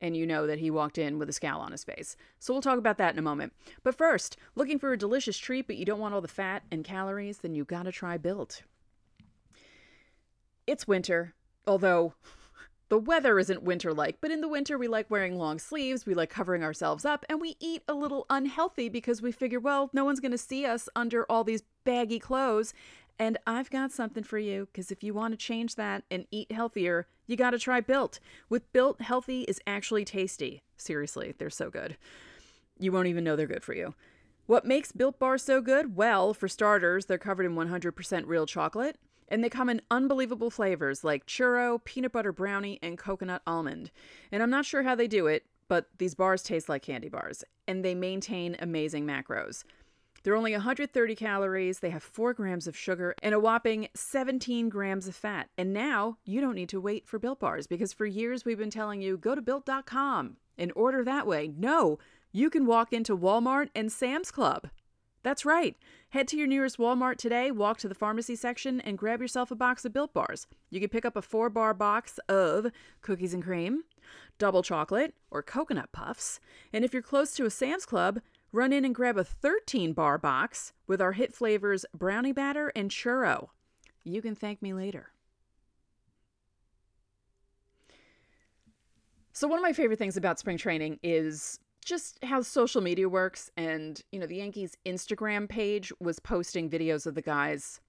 and 0.00 0.16
you 0.16 0.26
know 0.26 0.46
that 0.46 0.58
he 0.58 0.70
walked 0.70 0.98
in 0.98 1.18
with 1.18 1.28
a 1.28 1.32
scowl 1.32 1.60
on 1.60 1.72
his 1.72 1.84
face. 1.84 2.16
So 2.38 2.52
we'll 2.52 2.62
talk 2.62 2.78
about 2.78 2.98
that 2.98 3.14
in 3.14 3.18
a 3.18 3.22
moment. 3.22 3.52
But 3.82 3.94
first, 3.94 4.36
looking 4.54 4.78
for 4.78 4.92
a 4.92 4.98
delicious 4.98 5.38
treat, 5.38 5.66
but 5.66 5.76
you 5.76 5.84
don't 5.84 6.00
want 6.00 6.14
all 6.14 6.20
the 6.20 6.28
fat 6.28 6.62
and 6.70 6.84
calories, 6.84 7.38
then 7.38 7.54
you 7.54 7.64
gotta 7.64 7.90
try 7.90 8.18
Built. 8.18 8.62
It's 10.66 10.86
winter, 10.86 11.34
although 11.66 12.14
the 12.88 12.98
weather 12.98 13.38
isn't 13.38 13.62
winter 13.62 13.92
like, 13.92 14.18
but 14.20 14.30
in 14.30 14.40
the 14.40 14.48
winter 14.48 14.78
we 14.78 14.88
like 14.88 15.10
wearing 15.10 15.36
long 15.36 15.58
sleeves, 15.58 16.06
we 16.06 16.14
like 16.14 16.30
covering 16.30 16.64
ourselves 16.64 17.04
up, 17.04 17.24
and 17.28 17.40
we 17.40 17.56
eat 17.60 17.82
a 17.86 17.94
little 17.94 18.26
unhealthy 18.30 18.88
because 18.88 19.20
we 19.20 19.32
figure, 19.32 19.60
well, 19.60 19.90
no 19.92 20.04
one's 20.04 20.20
going 20.20 20.32
to 20.32 20.38
see 20.38 20.64
us 20.64 20.88
under 20.96 21.24
all 21.30 21.44
these 21.44 21.62
baggy 21.84 22.18
clothes. 22.18 22.72
And 23.18 23.36
I've 23.46 23.70
got 23.70 23.90
something 23.92 24.22
for 24.22 24.38
you 24.38 24.66
because 24.66 24.90
if 24.90 25.02
you 25.02 25.12
want 25.12 25.32
to 25.32 25.36
change 25.36 25.74
that 25.74 26.04
and 26.10 26.26
eat 26.30 26.52
healthier, 26.52 27.08
you 27.26 27.36
got 27.36 27.50
to 27.50 27.58
try 27.58 27.80
Built. 27.80 28.20
With 28.48 28.72
Built, 28.72 29.00
healthy 29.00 29.42
is 29.42 29.60
actually 29.66 30.04
tasty. 30.04 30.62
Seriously, 30.76 31.34
they're 31.36 31.50
so 31.50 31.68
good. 31.68 31.96
You 32.78 32.92
won't 32.92 33.08
even 33.08 33.24
know 33.24 33.34
they're 33.34 33.46
good 33.46 33.64
for 33.64 33.74
you. 33.74 33.94
What 34.46 34.64
makes 34.64 34.92
Built 34.92 35.18
Bar 35.18 35.36
so 35.36 35.60
good? 35.60 35.96
Well, 35.96 36.32
for 36.32 36.48
starters, 36.48 37.06
they're 37.06 37.18
covered 37.18 37.44
in 37.44 37.54
100% 37.54 38.22
real 38.26 38.46
chocolate. 38.46 38.96
And 39.28 39.44
they 39.44 39.50
come 39.50 39.68
in 39.68 39.82
unbelievable 39.90 40.50
flavors 40.50 41.04
like 41.04 41.26
churro, 41.26 41.82
peanut 41.84 42.12
butter 42.12 42.32
brownie, 42.32 42.78
and 42.82 42.96
coconut 42.96 43.42
almond. 43.46 43.90
And 44.32 44.42
I'm 44.42 44.50
not 44.50 44.64
sure 44.64 44.82
how 44.82 44.94
they 44.94 45.06
do 45.06 45.26
it, 45.26 45.44
but 45.68 45.86
these 45.98 46.14
bars 46.14 46.42
taste 46.42 46.68
like 46.68 46.82
candy 46.82 47.08
bars, 47.08 47.44
and 47.66 47.84
they 47.84 47.94
maintain 47.94 48.56
amazing 48.58 49.06
macros. 49.06 49.64
They're 50.22 50.34
only 50.34 50.52
130 50.52 51.14
calories, 51.14 51.78
they 51.78 51.90
have 51.90 52.02
4 52.02 52.34
grams 52.34 52.66
of 52.66 52.76
sugar, 52.76 53.14
and 53.22 53.34
a 53.34 53.40
whopping 53.40 53.88
17 53.94 54.68
grams 54.68 55.06
of 55.06 55.14
fat. 55.14 55.48
And 55.56 55.72
now 55.72 56.16
you 56.24 56.40
don't 56.40 56.56
need 56.56 56.68
to 56.70 56.80
wait 56.80 57.06
for 57.06 57.18
Built 57.18 57.38
Bars 57.38 57.66
because 57.66 57.92
for 57.92 58.06
years 58.06 58.44
we've 58.44 58.58
been 58.58 58.70
telling 58.70 59.00
you 59.00 59.16
go 59.16 59.34
to 59.34 59.42
built.com 59.42 60.36
and 60.56 60.72
order 60.74 61.04
that 61.04 61.26
way. 61.26 61.52
No, 61.56 61.98
you 62.32 62.50
can 62.50 62.66
walk 62.66 62.92
into 62.92 63.16
Walmart 63.16 63.68
and 63.74 63.92
Sam's 63.92 64.30
Club. 64.30 64.68
That's 65.28 65.44
right. 65.44 65.76
Head 66.08 66.26
to 66.28 66.38
your 66.38 66.46
nearest 66.46 66.78
Walmart 66.78 67.18
today, 67.18 67.50
walk 67.50 67.76
to 67.80 67.88
the 67.88 67.94
pharmacy 67.94 68.34
section, 68.34 68.80
and 68.80 68.96
grab 68.96 69.20
yourself 69.20 69.50
a 69.50 69.54
box 69.54 69.84
of 69.84 69.92
Built 69.92 70.14
Bars. 70.14 70.46
You 70.70 70.80
can 70.80 70.88
pick 70.88 71.04
up 71.04 71.16
a 71.16 71.20
four 71.20 71.50
bar 71.50 71.74
box 71.74 72.18
of 72.30 72.68
cookies 73.02 73.34
and 73.34 73.44
cream, 73.44 73.82
double 74.38 74.62
chocolate, 74.62 75.12
or 75.30 75.42
coconut 75.42 75.92
puffs. 75.92 76.40
And 76.72 76.82
if 76.82 76.94
you're 76.94 77.02
close 77.02 77.32
to 77.32 77.44
a 77.44 77.50
Sam's 77.50 77.84
Club, 77.84 78.22
run 78.52 78.72
in 78.72 78.86
and 78.86 78.94
grab 78.94 79.18
a 79.18 79.22
13 79.22 79.92
bar 79.92 80.16
box 80.16 80.72
with 80.86 81.02
our 81.02 81.12
hit 81.12 81.34
flavors 81.34 81.84
brownie 81.92 82.32
batter 82.32 82.72
and 82.74 82.90
churro. 82.90 83.48
You 84.04 84.22
can 84.22 84.34
thank 84.34 84.62
me 84.62 84.72
later. 84.72 85.10
So, 89.34 89.46
one 89.46 89.58
of 89.58 89.62
my 89.62 89.74
favorite 89.74 89.98
things 89.98 90.16
about 90.16 90.38
spring 90.38 90.56
training 90.56 91.00
is 91.02 91.60
just 91.84 92.22
how 92.22 92.42
social 92.42 92.80
media 92.80 93.08
works. 93.08 93.50
And, 93.56 94.00
you 94.12 94.18
know, 94.18 94.26
the 94.26 94.36
Yankees 94.36 94.76
Instagram 94.86 95.48
page 95.48 95.92
was 96.00 96.18
posting 96.18 96.68
videos 96.68 97.06
of 97.06 97.14
the 97.14 97.22
guys 97.22 97.80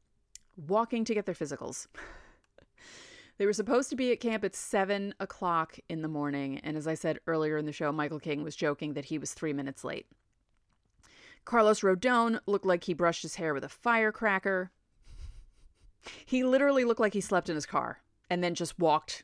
walking 0.67 1.05
to 1.05 1.13
get 1.13 1.25
their 1.25 1.35
physicals. 1.35 1.87
they 3.37 3.45
were 3.45 3.53
supposed 3.53 3.89
to 3.89 3.95
be 3.95 4.11
at 4.11 4.19
camp 4.19 4.43
at 4.43 4.55
seven 4.55 5.13
o'clock 5.19 5.77
in 5.89 6.01
the 6.01 6.07
morning. 6.07 6.59
And 6.59 6.77
as 6.77 6.87
I 6.87 6.93
said 6.93 7.19
earlier 7.27 7.57
in 7.57 7.65
the 7.65 7.71
show, 7.71 7.91
Michael 7.91 8.19
King 8.19 8.43
was 8.43 8.55
joking 8.55 8.93
that 8.93 9.05
he 9.05 9.17
was 9.17 9.33
three 9.33 9.53
minutes 9.53 9.83
late. 9.83 10.07
Carlos 11.45 11.81
Rodon 11.81 12.39
looked 12.45 12.65
like 12.65 12.83
he 12.83 12.93
brushed 12.93 13.23
his 13.23 13.35
hair 13.35 13.53
with 13.53 13.63
a 13.63 13.69
firecracker. 13.69 14.71
He 16.25 16.43
literally 16.43 16.85
looked 16.85 16.99
like 16.99 17.13
he 17.13 17.21
slept 17.21 17.49
in 17.49 17.55
his 17.55 17.65
car 17.65 18.01
and 18.29 18.43
then 18.43 18.55
just 18.55 18.77
walked 18.77 19.23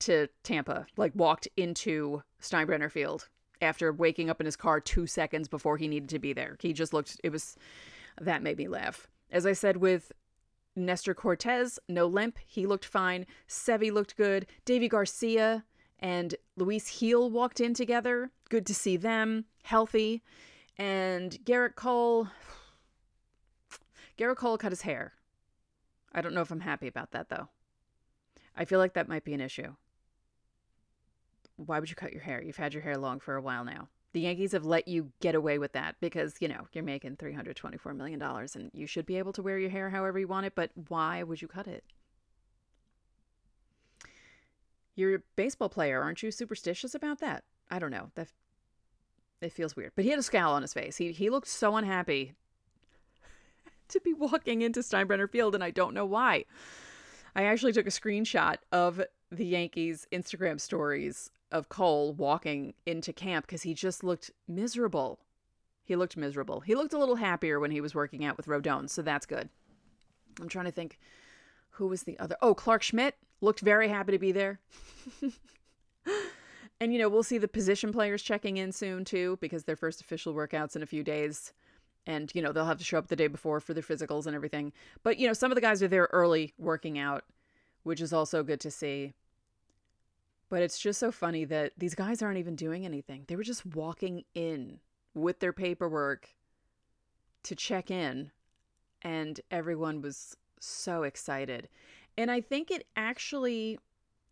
to 0.00 0.28
Tampa, 0.42 0.86
like 0.96 1.12
walked 1.14 1.48
into 1.56 2.22
Steinbrenner 2.40 2.90
Field 2.90 3.28
after 3.60 3.92
waking 3.92 4.30
up 4.30 4.40
in 4.40 4.46
his 4.46 4.56
car 4.56 4.80
two 4.80 5.06
seconds 5.06 5.48
before 5.48 5.76
he 5.76 5.88
needed 5.88 6.08
to 6.10 6.18
be 6.18 6.32
there. 6.32 6.56
He 6.60 6.72
just 6.72 6.92
looked, 6.92 7.20
it 7.22 7.30
was, 7.30 7.56
that 8.20 8.42
made 8.42 8.58
me 8.58 8.68
laugh. 8.68 9.08
As 9.30 9.46
I 9.46 9.52
said 9.52 9.78
with 9.78 10.12
Nestor 10.74 11.14
Cortes, 11.14 11.78
no 11.88 12.06
limp. 12.06 12.38
He 12.46 12.66
looked 12.66 12.84
fine. 12.84 13.26
Sevi 13.48 13.90
looked 13.90 14.16
good. 14.16 14.46
Deivi 14.66 14.88
Garcia 14.88 15.64
and 15.98 16.34
Luis 16.56 16.98
Gil 16.98 17.30
walked 17.30 17.60
in 17.60 17.74
together. 17.74 18.30
Good 18.48 18.66
to 18.66 18.74
see 18.74 18.96
them 18.96 19.46
healthy. 19.62 20.22
And 20.76 21.38
Gerrit 21.44 21.74
Cole, 21.74 22.28
Gerrit 24.18 24.36
Cole 24.36 24.58
cut 24.58 24.72
his 24.72 24.82
hair. 24.82 25.14
I 26.12 26.20
don't 26.20 26.34
know 26.34 26.42
if 26.42 26.50
I'm 26.50 26.60
happy 26.60 26.86
about 26.86 27.12
that 27.12 27.30
though. 27.30 27.48
I 28.56 28.64
feel 28.64 28.78
like 28.78 28.94
that 28.94 29.08
might 29.08 29.24
be 29.24 29.34
an 29.34 29.40
issue 29.40 29.74
why 31.56 31.80
would 31.80 31.90
you 31.90 31.96
cut 31.96 32.12
your 32.12 32.22
hair? 32.22 32.42
You've 32.42 32.56
had 32.56 32.74
your 32.74 32.82
hair 32.82 32.96
long 32.96 33.20
for 33.20 33.36
a 33.36 33.42
while 33.42 33.64
now. 33.64 33.88
The 34.12 34.20
Yankees 34.20 34.52
have 34.52 34.64
let 34.64 34.88
you 34.88 35.12
get 35.20 35.34
away 35.34 35.58
with 35.58 35.72
that 35.72 35.96
because, 36.00 36.34
you 36.40 36.48
know, 36.48 36.68
you're 36.72 36.84
making 36.84 37.16
$324 37.16 37.96
million 37.96 38.22
and 38.22 38.70
you 38.72 38.86
should 38.86 39.04
be 39.04 39.18
able 39.18 39.32
to 39.34 39.42
wear 39.42 39.58
your 39.58 39.70
hair 39.70 39.90
however 39.90 40.18
you 40.18 40.28
want 40.28 40.46
it, 40.46 40.54
but 40.54 40.70
why 40.88 41.22
would 41.22 41.42
you 41.42 41.48
cut 41.48 41.66
it? 41.66 41.84
You're 44.94 45.16
a 45.16 45.22
baseball 45.36 45.68
player. 45.68 46.02
Aren't 46.02 46.22
you 46.22 46.30
superstitious 46.30 46.94
about 46.94 47.20
that? 47.20 47.44
I 47.70 47.78
don't 47.78 47.90
know. 47.90 48.10
That 48.14 48.28
it 49.42 49.52
feels 49.52 49.76
weird. 49.76 49.92
But 49.94 50.04
he 50.04 50.10
had 50.10 50.18
a 50.18 50.22
scowl 50.22 50.54
on 50.54 50.62
his 50.62 50.72
face. 50.72 50.96
He 50.96 51.12
he 51.12 51.28
looked 51.28 51.48
so 51.48 51.76
unhappy 51.76 52.32
to 53.88 54.00
be 54.00 54.14
walking 54.14 54.62
into 54.62 54.80
Steinbrenner 54.80 55.30
Field, 55.30 55.54
and 55.54 55.62
I 55.62 55.70
don't 55.70 55.92
know 55.92 56.06
why. 56.06 56.46
I 57.34 57.44
actually 57.44 57.74
took 57.74 57.86
a 57.86 57.90
screenshot 57.90 58.56
of 58.72 59.02
the 59.30 59.44
Yankees 59.44 60.06
Instagram 60.10 60.58
stories 60.58 61.30
of 61.52 61.68
Cole 61.68 62.12
walking 62.12 62.74
into 62.84 63.12
camp 63.12 63.46
because 63.46 63.62
he 63.62 63.74
just 63.74 64.02
looked 64.02 64.30
miserable. 64.48 65.20
He 65.84 65.96
looked 65.96 66.16
miserable. 66.16 66.60
He 66.60 66.74
looked 66.74 66.92
a 66.92 66.98
little 66.98 67.16
happier 67.16 67.60
when 67.60 67.70
he 67.70 67.80
was 67.80 67.94
working 67.94 68.24
out 68.24 68.36
with 68.36 68.46
Rodon, 68.46 68.90
so 68.90 69.02
that's 69.02 69.26
good. 69.26 69.48
I'm 70.40 70.48
trying 70.48 70.64
to 70.64 70.72
think 70.72 70.98
who 71.70 71.86
was 71.86 72.02
the 72.02 72.18
other. 72.18 72.36
Oh, 72.42 72.54
Clarke 72.54 72.82
Schmidt 72.82 73.16
looked 73.40 73.60
very 73.60 73.88
happy 73.88 74.12
to 74.12 74.18
be 74.18 74.32
there. 74.32 74.58
and 76.80 76.92
you 76.92 76.98
know, 76.98 77.08
we'll 77.08 77.22
see 77.22 77.38
the 77.38 77.48
position 77.48 77.92
players 77.92 78.22
checking 78.22 78.56
in 78.56 78.72
soon 78.72 79.04
too 79.04 79.38
because 79.40 79.64
their 79.64 79.76
first 79.76 80.00
official 80.00 80.34
workouts 80.34 80.74
in 80.74 80.82
a 80.82 80.86
few 80.86 81.04
days. 81.04 81.52
And 82.06 82.32
you 82.34 82.42
know, 82.42 82.52
they'll 82.52 82.66
have 82.66 82.78
to 82.78 82.84
show 82.84 82.98
up 82.98 83.08
the 83.08 83.16
day 83.16 83.26
before 83.26 83.60
for 83.60 83.74
their 83.74 83.82
physicals 83.82 84.26
and 84.26 84.34
everything. 84.34 84.72
But 85.02 85.18
you 85.18 85.26
know, 85.26 85.32
some 85.32 85.50
of 85.50 85.54
the 85.54 85.60
guys 85.60 85.82
are 85.82 85.88
there 85.88 86.08
early 86.12 86.54
working 86.58 86.98
out, 86.98 87.24
which 87.82 88.00
is 88.00 88.12
also 88.12 88.42
good 88.42 88.60
to 88.60 88.70
see. 88.70 89.14
But 90.48 90.62
it's 90.62 90.78
just 90.78 91.00
so 91.00 91.10
funny 91.10 91.44
that 91.46 91.72
these 91.76 91.94
guys 91.94 92.22
aren't 92.22 92.38
even 92.38 92.54
doing 92.54 92.84
anything. 92.84 93.24
They 93.26 93.36
were 93.36 93.42
just 93.42 93.66
walking 93.66 94.24
in 94.34 94.78
with 95.14 95.40
their 95.40 95.52
paperwork 95.52 96.28
to 97.44 97.54
check 97.54 97.90
in, 97.90 98.30
and 99.02 99.40
everyone 99.50 100.02
was 100.02 100.36
so 100.60 101.02
excited. 101.02 101.68
And 102.16 102.30
I 102.30 102.40
think 102.40 102.70
it 102.70 102.86
actually 102.96 103.78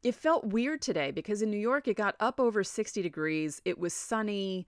it 0.03 0.14
felt 0.14 0.44
weird 0.44 0.83
today 0.83 1.11
because 1.11 1.40
in 1.40 1.50
New 1.50 1.59
York 1.59 1.88
it 1.88 1.96
got 1.96 2.14
up 2.20 2.38
over 2.38 2.62
60 2.62 3.00
degrees. 3.00 3.62
It 3.64 3.79
was 3.79 3.94
sunny. 3.94 4.66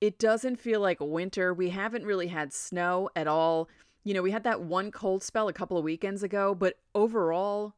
It 0.00 0.18
doesn't 0.18 0.56
feel 0.56 0.80
like 0.80 0.98
winter. 1.00 1.52
We 1.52 1.70
haven't 1.70 2.04
really 2.04 2.28
had 2.28 2.52
snow 2.52 3.10
at 3.16 3.26
all. 3.26 3.68
You 4.04 4.14
know, 4.14 4.22
we 4.22 4.30
had 4.30 4.44
that 4.44 4.62
one 4.62 4.92
cold 4.92 5.24
spell 5.24 5.48
a 5.48 5.52
couple 5.52 5.76
of 5.76 5.84
weekends 5.84 6.22
ago, 6.22 6.54
but 6.54 6.78
overall 6.94 7.74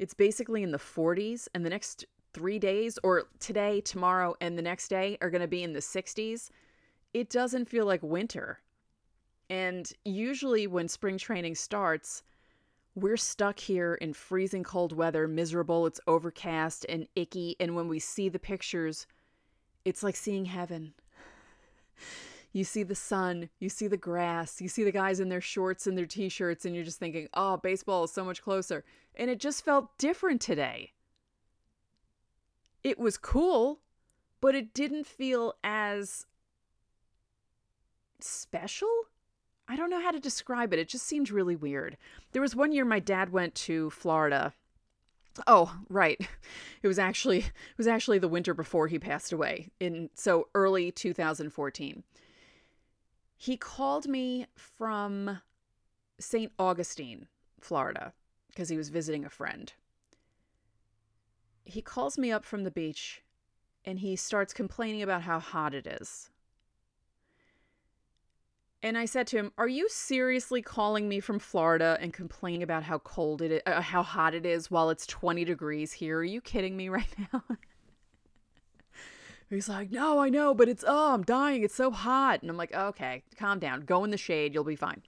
it's 0.00 0.14
basically 0.14 0.62
in 0.62 0.70
the 0.70 0.78
40s, 0.78 1.46
and 1.54 1.64
the 1.64 1.68
next 1.68 2.06
three 2.32 2.58
days, 2.58 2.98
or 3.04 3.24
today, 3.38 3.82
tomorrow, 3.82 4.34
and 4.40 4.56
the 4.56 4.62
next 4.62 4.88
day 4.88 5.18
are 5.20 5.28
going 5.28 5.42
to 5.42 5.46
be 5.46 5.62
in 5.62 5.74
the 5.74 5.80
60s. 5.80 6.48
It 7.12 7.28
doesn't 7.28 7.66
feel 7.66 7.84
like 7.84 8.02
winter. 8.02 8.60
And 9.50 9.92
usually, 10.06 10.66
when 10.66 10.88
spring 10.88 11.18
training 11.18 11.54
starts, 11.54 12.22
we're 12.94 13.18
stuck 13.18 13.58
here 13.58 13.94
in 13.96 14.14
freezing 14.14 14.64
cold 14.64 14.92
weather, 14.92 15.28
miserable, 15.28 15.84
it's 15.86 16.00
overcast 16.06 16.86
and 16.88 17.06
icky. 17.14 17.56
And 17.60 17.76
when 17.76 17.86
we 17.86 17.98
see 17.98 18.30
the 18.30 18.38
pictures, 18.38 19.06
it's 19.84 20.02
like 20.02 20.16
seeing 20.16 20.46
heaven. 20.46 20.94
You 22.52 22.64
see 22.64 22.82
the 22.82 22.96
sun, 22.96 23.48
you 23.60 23.68
see 23.68 23.86
the 23.86 23.96
grass, 23.96 24.60
you 24.60 24.68
see 24.68 24.82
the 24.82 24.90
guys 24.90 25.20
in 25.20 25.28
their 25.28 25.40
shorts 25.40 25.86
and 25.86 25.96
their 25.96 26.06
t 26.06 26.28
shirts, 26.28 26.64
and 26.64 26.74
you're 26.74 26.84
just 26.84 26.98
thinking, 26.98 27.28
oh, 27.34 27.56
baseball 27.56 28.04
is 28.04 28.12
so 28.12 28.24
much 28.24 28.42
closer. 28.42 28.84
And 29.14 29.30
it 29.30 29.38
just 29.38 29.64
felt 29.64 29.96
different 29.98 30.40
today. 30.40 30.92
It 32.82 32.98
was 32.98 33.16
cool, 33.16 33.80
but 34.40 34.54
it 34.54 34.74
didn't 34.74 35.06
feel 35.06 35.54
as 35.62 36.26
special. 38.18 38.90
I 39.68 39.76
don't 39.76 39.90
know 39.90 40.02
how 40.02 40.10
to 40.10 40.18
describe 40.18 40.72
it. 40.72 40.80
It 40.80 40.88
just 40.88 41.06
seemed 41.06 41.30
really 41.30 41.54
weird. 41.54 41.96
There 42.32 42.42
was 42.42 42.56
one 42.56 42.72
year 42.72 42.84
my 42.84 42.98
dad 42.98 43.30
went 43.30 43.54
to 43.56 43.90
Florida. 43.90 44.54
Oh, 45.46 45.72
right. 45.88 46.20
It 46.82 46.88
was 46.88 46.98
actually 46.98 47.40
it 47.40 47.76
was 47.76 47.86
actually 47.86 48.18
the 48.20 48.26
winter 48.26 48.54
before 48.54 48.88
he 48.88 48.98
passed 48.98 49.34
away 49.34 49.68
in 49.80 50.08
so 50.14 50.48
early 50.54 50.90
2014 50.90 52.02
he 53.40 53.56
called 53.56 54.06
me 54.06 54.44
from 54.54 55.40
St. 56.18 56.52
Augustine, 56.58 57.26
Florida, 57.58 58.12
because 58.48 58.68
he 58.68 58.76
was 58.76 58.90
visiting 58.90 59.24
a 59.24 59.30
friend. 59.30 59.72
He 61.64 61.80
calls 61.80 62.18
me 62.18 62.30
up 62.30 62.44
from 62.44 62.64
the 62.64 62.70
beach 62.70 63.22
and 63.82 64.00
he 64.00 64.14
starts 64.14 64.52
complaining 64.52 65.00
about 65.00 65.22
how 65.22 65.38
hot 65.38 65.72
it 65.72 65.86
is. 65.86 66.28
And 68.82 68.98
I 68.98 69.06
said 69.06 69.26
to 69.28 69.38
him, 69.38 69.52
"Are 69.56 69.68
you 69.68 69.88
seriously 69.88 70.60
calling 70.60 71.08
me 71.08 71.18
from 71.18 71.38
Florida 71.38 71.96
and 71.98 72.12
complaining 72.12 72.62
about 72.62 72.82
how 72.82 72.98
cold 72.98 73.40
it 73.40 73.52
is, 73.52 73.62
uh, 73.64 73.80
how 73.80 74.02
hot 74.02 74.34
it 74.34 74.44
is 74.44 74.70
while 74.70 74.90
it's 74.90 75.06
20 75.06 75.46
degrees 75.46 75.92
here? 75.92 76.18
Are 76.18 76.24
you 76.24 76.42
kidding 76.42 76.76
me 76.76 76.90
right 76.90 77.14
now?" 77.32 77.42
He's 79.50 79.68
like, 79.68 79.90
no, 79.90 80.20
I 80.20 80.28
know, 80.28 80.54
but 80.54 80.68
it's, 80.68 80.84
oh, 80.86 81.12
I'm 81.12 81.24
dying. 81.24 81.64
It's 81.64 81.74
so 81.74 81.90
hot. 81.90 82.40
And 82.40 82.50
I'm 82.50 82.56
like, 82.56 82.72
okay, 82.72 83.24
calm 83.36 83.58
down. 83.58 83.80
Go 83.80 84.04
in 84.04 84.10
the 84.10 84.16
shade. 84.16 84.54
You'll 84.54 84.62
be 84.62 84.76
fine. 84.76 85.02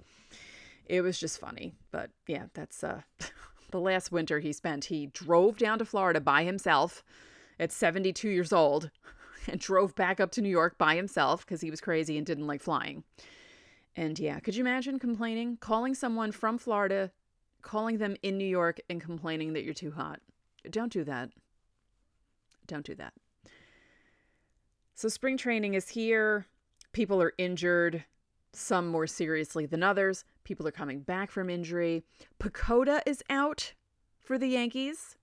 It 0.86 1.02
was 1.02 1.18
just 1.18 1.38
funny. 1.38 1.74
But 1.92 2.10
yeah, 2.26 2.46
that's 2.52 2.82
uh, 2.82 3.02
the 3.70 3.78
last 3.78 4.10
winter 4.10 4.40
he 4.40 4.52
spent. 4.52 4.86
He 4.86 5.06
drove 5.06 5.58
down 5.58 5.78
to 5.78 5.84
Florida 5.84 6.20
by 6.20 6.42
himself 6.42 7.04
at 7.60 7.70
72 7.70 8.28
years 8.28 8.52
old 8.52 8.90
and 9.46 9.60
drove 9.60 9.94
back 9.94 10.18
up 10.18 10.32
to 10.32 10.42
New 10.42 10.48
York 10.48 10.76
by 10.76 10.96
himself 10.96 11.46
because 11.46 11.60
he 11.60 11.70
was 11.70 11.80
crazy 11.80 12.16
and 12.16 12.26
didn't 12.26 12.48
like 12.48 12.60
flying. 12.60 13.04
And 13.94 14.18
yeah, 14.18 14.40
could 14.40 14.56
you 14.56 14.62
imagine 14.62 14.98
complaining? 14.98 15.56
Calling 15.58 15.94
someone 15.94 16.32
from 16.32 16.58
Florida, 16.58 17.12
calling 17.60 17.98
them 17.98 18.16
in 18.22 18.38
New 18.38 18.44
York 18.46 18.80
and 18.90 19.00
complaining 19.00 19.52
that 19.52 19.62
you're 19.62 19.74
too 19.74 19.92
hot. 19.92 20.18
Don't 20.68 20.92
do 20.92 21.04
that. 21.04 21.30
Don't 22.66 22.84
do 22.86 22.94
that. 22.96 23.12
So, 25.02 25.08
spring 25.08 25.36
training 25.36 25.74
is 25.74 25.88
here. 25.88 26.46
People 26.92 27.20
are 27.20 27.32
injured, 27.36 28.04
some 28.52 28.86
more 28.86 29.08
seriously 29.08 29.66
than 29.66 29.82
others. 29.82 30.24
People 30.44 30.64
are 30.68 30.70
coming 30.70 31.00
back 31.00 31.32
from 31.32 31.50
injury. 31.50 32.04
PECOTA 32.38 33.00
is 33.04 33.20
out 33.28 33.72
for 34.20 34.38
the 34.38 34.46
Yankees. 34.46 35.16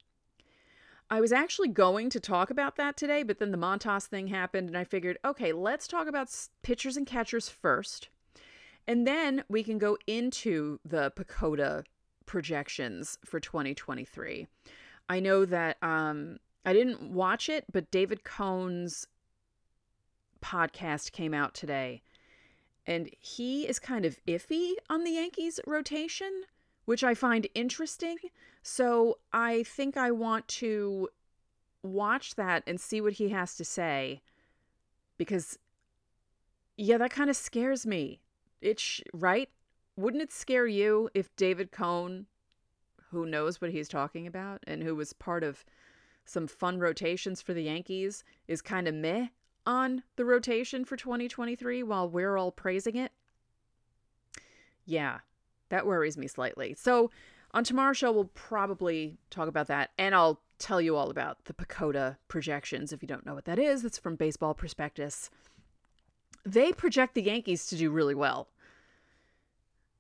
I 1.10 1.22
was 1.22 1.32
actually 1.32 1.70
going 1.70 2.10
to 2.10 2.20
talk 2.20 2.50
about 2.50 2.76
that 2.76 2.98
today, 2.98 3.24
but 3.24 3.40
then 3.40 3.52
the 3.52 3.58
Montas 3.58 4.06
thing 4.08 4.28
happened, 4.28 4.68
and 4.68 4.78
I 4.78 4.84
figured, 4.84 5.18
okay, 5.24 5.54
let's 5.54 5.88
talk 5.88 6.08
about 6.10 6.30
pitchers 6.62 6.98
and 6.98 7.08
catchers 7.08 7.48
first. 7.48 8.10
And 8.86 9.08
then 9.08 9.46
we 9.48 9.64
can 9.64 9.78
go 9.78 9.98
into 10.08 10.82
the 10.84 11.12
PECOTA 11.12 11.86
projections 12.26 13.18
for 13.24 13.40
2023. 13.40 14.46
I 15.08 15.20
know 15.22 15.46
that 15.46 15.82
um, 15.82 16.40
I 16.66 16.74
didn't 16.74 17.14
watch 17.14 17.48
it, 17.48 17.64
but 17.72 17.90
David 17.92 18.26
Cone's 18.26 19.08
podcast 20.42 21.12
came 21.12 21.34
out 21.34 21.54
today. 21.54 22.02
And 22.86 23.10
he 23.20 23.68
is 23.68 23.80
kind 23.80 24.06
of 24.06 24.20
iffy 24.28 24.74
on 24.90 25.04
the 25.04 25.12
Yankees 25.12 25.60
rotation, 25.68 26.44
which 26.86 27.04
I 27.04 27.14
find 27.14 27.48
interesting. 27.54 28.18
So 28.64 29.20
I 29.32 29.64
think 29.64 29.96
I 29.96 30.12
want 30.12 30.48
to 30.48 31.10
watch 31.84 32.36
that 32.36 32.64
and 32.66 32.80
see 32.80 33.00
what 33.00 33.14
he 33.14 33.30
has 33.30 33.56
to 33.56 33.64
say 33.64 34.22
because 35.18 35.58
yeah, 36.78 36.98
that 36.98 37.12
kind 37.12 37.30
of 37.30 37.36
scares 37.36 37.86
me. 37.86 38.22
It's 38.62 39.02
right? 39.14 39.50
Wouldn't 39.98 40.24
it 40.24 40.32
scare 40.32 40.66
you 40.66 41.10
if 41.14 41.36
David 41.36 41.72
Cone, 41.72 42.26
who 43.12 43.26
knows 43.26 43.60
what 43.60 43.72
he's 43.72 43.90
talking 43.90 44.26
about 44.26 44.64
and 44.66 44.82
who 44.82 44.96
was 44.96 45.12
part 45.12 45.44
of 45.44 45.66
some 46.26 46.48
fun 46.48 46.80
rotations 46.80 47.42
for 47.42 47.54
the 47.54 47.64
Yankees, 47.64 48.24
is 48.48 48.62
kind 48.62 48.88
of 48.88 48.96
meh 48.96 49.28
on 49.66 50.04
the 50.16 50.26
rotation 50.26 50.86
for 50.86 50.96
2023 50.96 51.84
while 51.84 52.10
we're 52.10 52.38
all 52.38 52.52
praising 52.52 52.96
it? 52.96 53.12
Yeah, 54.86 55.20
that 55.70 55.86
worries 55.86 56.18
me 56.18 56.28
slightly. 56.28 56.74
So, 56.78 57.12
on 57.52 57.64
tomorrow's 57.64 57.98
show, 57.98 58.12
we'll 58.12 58.26
probably 58.26 59.18
talk 59.30 59.48
about 59.48 59.68
that, 59.68 59.92
and 59.98 60.14
I'll 60.14 60.42
tell 60.60 60.82
you 60.82 60.96
all 60.96 61.10
about 61.10 61.46
the 61.46 61.54
PECOTA 61.54 62.18
projections. 62.28 62.92
If 62.92 63.02
you 63.02 63.08
don't 63.08 63.26
know 63.26 63.34
what 63.34 63.46
that 63.46 63.58
is, 63.58 63.84
it's 63.84 63.98
from 63.98 64.16
Baseball 64.16 64.54
Prospectus. 64.54 65.30
They 66.46 66.72
project 66.72 67.16
the 67.16 67.24
Yankees 67.24 67.66
to 67.68 67.76
do 67.76 67.90
really 67.90 68.16
well. 68.16 68.50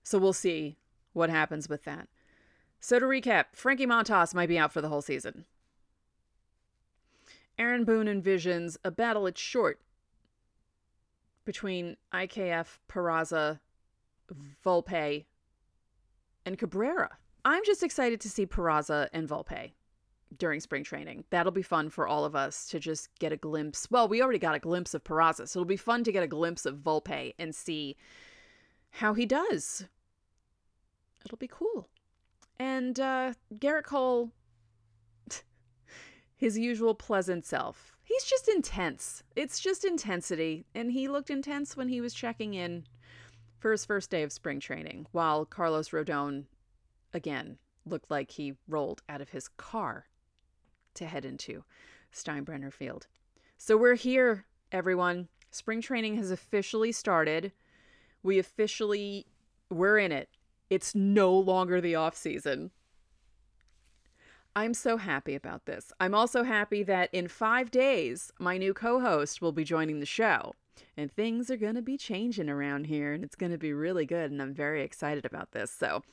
So 0.04 0.17
we'll 0.17 0.34
see 0.34 0.78
what 1.13 1.30
happens 1.30 1.67
with 1.67 1.84
that. 1.84 2.08
So 2.80 3.00
to 3.00 3.06
recap, 3.06 3.45
Frankie 3.54 3.86
Montas 3.86 4.34
might 4.34 4.50
be 4.50 4.58
out 4.58 4.72
for 4.72 4.82
the 4.82 4.89
whole 4.89 5.02
season. 5.02 5.45
Aaron 7.60 7.84
Boone 7.84 8.08
envisions 8.08 8.78
a 8.86 8.89
battle 8.89 9.28
at 9.28 9.38
short 9.38 9.82
between 11.43 11.98
IKF, 12.13 12.78
Peraza, 12.88 13.60
Volpe, 14.65 15.26
and 16.45 16.58
Cabrera. 16.58 17.17
I'm 17.43 17.63
just 17.65 17.84
excited 17.84 18.22
to 18.22 18.30
see 18.30 18.45
Peraza 18.45 19.10
and 19.12 19.28
Volpe 19.28 19.74
during 20.38 20.62
spring 20.62 20.84
training. 20.84 21.26
That'll 21.32 21.52
be 21.52 21.62
fun 21.62 21.89
for 21.89 22.08
all 22.08 22.24
of 22.24 22.36
us 22.36 22.67
to 22.69 22.80
just 22.80 23.10
get 23.19 23.34
a 23.34 23.38
glimpse. 23.38 23.88
Well, 23.91 24.08
we 24.08 24.22
already 24.22 24.39
got 24.39 24.56
a 24.56 24.60
glimpse 24.60 24.93
of 24.93 25.04
Peraza, 25.04 25.48
so 25.48 25.60
it'll 25.60 25.65
be 25.65 25.76
fun 25.76 26.04
to 26.06 26.12
get 26.12 26.24
a 26.24 26.28
glimpse 26.28 26.65
of 26.65 26.78
Volpe 26.78 27.34
and 27.38 27.54
see 27.54 27.98
how 28.91 29.13
he 29.13 29.26
does. 29.26 29.86
It'll 31.26 31.38
be 31.38 31.48
cool. 31.48 31.89
And 32.58 33.00
uh, 33.00 33.34
Gerrit 33.56 33.84
Cole 33.84 34.32
his 36.39 36.58
usual 36.58 36.95
pleasant 36.95 37.45
self. 37.45 37.91
He's 38.02 38.23
just 38.23 38.47
intense. 38.47 39.23
It's 39.36 39.60
just 39.60 39.84
intensity. 39.84 40.65
And 40.73 40.93
he 40.93 41.10
looked 41.10 41.30
intense 41.30 41.75
when 41.75 41.89
he 41.89 41.99
was 41.99 42.13
checking 42.13 42.54
in 42.54 42.86
for 43.60 43.71
his 43.71 43.84
first 43.84 44.10
day 44.10 44.23
of 44.23 44.32
spring 44.32 44.62
training, 44.62 45.06
while 45.12 45.43
Carlos 45.43 45.89
Rodon, 45.89 46.45
again, 47.13 47.58
looked 47.86 48.10
like 48.10 48.32
he 48.32 48.56
rolled 48.69 49.02
out 49.10 49.19
of 49.19 49.30
his 49.30 49.49
car 49.49 50.06
to 50.93 51.06
head 51.06 51.25
into 51.25 51.65
Steinbrenner 52.13 52.71
Field. 52.71 53.08
So 53.58 53.75
we're 53.75 53.95
here, 53.95 54.45
everyone. 54.71 55.28
Spring 55.52 55.82
training 55.82 56.15
has 56.15 56.32
officially 56.32 56.93
started. 56.93 57.52
We 58.23 58.39
officially, 58.39 59.25
we're 59.69 59.97
in 59.97 60.13
it. 60.13 60.30
It's 60.69 60.95
no 60.95 61.34
longer 61.34 61.82
the 61.82 61.95
off 61.95 62.15
season. 62.15 62.71
I'm 64.55 64.73
so 64.73 64.97
happy 64.97 65.35
about 65.35 65.65
this. 65.65 65.91
I'm 65.99 66.15
also 66.15 66.43
happy 66.43 66.83
that 66.83 67.09
in 67.13 67.27
five 67.27 67.71
days, 67.71 68.31
my 68.39 68.57
new 68.57 68.73
co 68.73 68.99
host 68.99 69.41
will 69.41 69.51
be 69.51 69.63
joining 69.63 69.99
the 69.99 70.05
show. 70.05 70.53
And 70.95 71.12
things 71.12 71.51
are 71.51 71.57
going 71.57 71.75
to 71.75 71.81
be 71.81 71.97
changing 71.97 72.49
around 72.49 72.85
here, 72.85 73.13
and 73.13 73.23
it's 73.23 73.35
going 73.35 73.51
to 73.51 73.57
be 73.57 73.73
really 73.73 74.05
good. 74.05 74.31
And 74.31 74.41
I'm 74.41 74.53
very 74.53 74.81
excited 74.81 75.25
about 75.25 75.51
this. 75.51 75.71
So, 75.71 76.03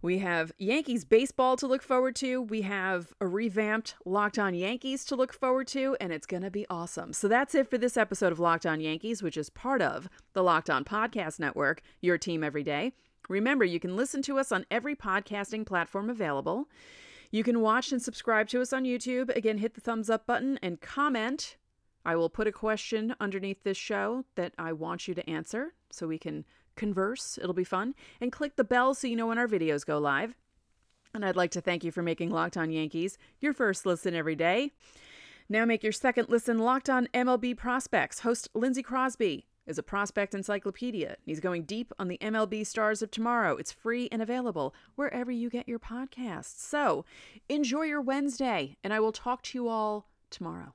we 0.00 0.18
have 0.18 0.52
Yankees 0.58 1.04
baseball 1.04 1.56
to 1.56 1.66
look 1.66 1.82
forward 1.82 2.14
to. 2.16 2.40
We 2.40 2.62
have 2.62 3.12
a 3.20 3.26
revamped 3.26 3.96
Locked 4.04 4.38
On 4.38 4.54
Yankees 4.54 5.04
to 5.06 5.16
look 5.16 5.32
forward 5.32 5.66
to, 5.68 5.96
and 6.00 6.12
it's 6.12 6.26
going 6.26 6.44
to 6.44 6.52
be 6.52 6.66
awesome. 6.70 7.12
So 7.12 7.26
that's 7.26 7.52
it 7.56 7.68
for 7.68 7.78
this 7.78 7.96
episode 7.96 8.30
of 8.30 8.38
Locked 8.38 8.64
On 8.64 8.80
Yankees, 8.80 9.24
which 9.24 9.36
is 9.36 9.50
part 9.50 9.82
of 9.82 10.08
the 10.34 10.42
Locked 10.44 10.70
On 10.70 10.84
Podcast 10.84 11.40
Network, 11.40 11.82
your 12.00 12.16
team 12.16 12.44
every 12.44 12.62
day. 12.62 12.92
Remember, 13.28 13.64
you 13.64 13.80
can 13.80 13.96
listen 13.96 14.22
to 14.22 14.38
us 14.38 14.52
on 14.52 14.66
every 14.70 14.94
podcasting 14.94 15.66
platform 15.66 16.08
available. 16.08 16.68
You 17.30 17.44
can 17.44 17.60
watch 17.60 17.92
and 17.92 18.00
subscribe 18.00 18.48
to 18.48 18.62
us 18.62 18.72
on 18.72 18.84
YouTube. 18.84 19.34
Again, 19.36 19.58
hit 19.58 19.74
the 19.74 19.80
thumbs 19.80 20.08
up 20.08 20.26
button 20.26 20.58
and 20.62 20.80
comment. 20.80 21.56
I 22.04 22.16
will 22.16 22.30
put 22.30 22.46
a 22.46 22.52
question 22.52 23.14
underneath 23.20 23.64
this 23.64 23.76
show 23.76 24.24
that 24.36 24.54
I 24.58 24.72
want 24.72 25.06
you 25.06 25.14
to 25.14 25.28
answer 25.28 25.74
so 25.90 26.06
we 26.06 26.18
can 26.18 26.46
converse. 26.74 27.36
It'll 27.36 27.52
be 27.52 27.64
fun. 27.64 27.94
And 28.20 28.32
click 28.32 28.56
the 28.56 28.64
bell 28.64 28.94
so 28.94 29.06
you 29.06 29.16
know 29.16 29.26
when 29.26 29.38
our 29.38 29.48
videos 29.48 29.84
go 29.84 29.98
live. 29.98 30.34
And 31.12 31.24
I'd 31.24 31.36
like 31.36 31.50
to 31.50 31.60
thank 31.60 31.84
you 31.84 31.92
for 31.92 32.02
making 32.02 32.30
Locked 32.30 32.56
On 32.56 32.70
Yankees 32.70 33.18
your 33.40 33.52
first 33.52 33.84
listen 33.84 34.14
every 34.14 34.36
day. 34.36 34.72
Now 35.50 35.64
make 35.64 35.82
your 35.82 35.92
second 35.92 36.28
listen 36.28 36.58
Locked 36.58 36.88
On 36.88 37.08
MLB 37.12 37.56
Prospects. 37.56 38.20
Host 38.20 38.48
Lindsey 38.54 38.82
Crosby 38.82 39.47
is 39.68 39.78
a 39.78 39.82
prospect 39.82 40.34
encyclopedia. 40.34 41.16
He's 41.24 41.38
going 41.38 41.62
deep 41.62 41.92
on 41.98 42.08
the 42.08 42.18
MLB 42.18 42.66
stars 42.66 43.02
of 43.02 43.10
tomorrow. 43.10 43.56
It's 43.56 43.70
free 43.70 44.08
and 44.10 44.20
available 44.20 44.74
wherever 44.96 45.30
you 45.30 45.50
get 45.50 45.68
your 45.68 45.78
podcasts. 45.78 46.58
So 46.58 47.04
enjoy 47.48 47.82
your 47.82 48.00
Wednesday, 48.00 48.76
and 48.82 48.92
I 48.92 49.00
will 49.00 49.12
talk 49.12 49.42
to 49.42 49.58
you 49.58 49.68
all 49.68 50.08
tomorrow. 50.30 50.74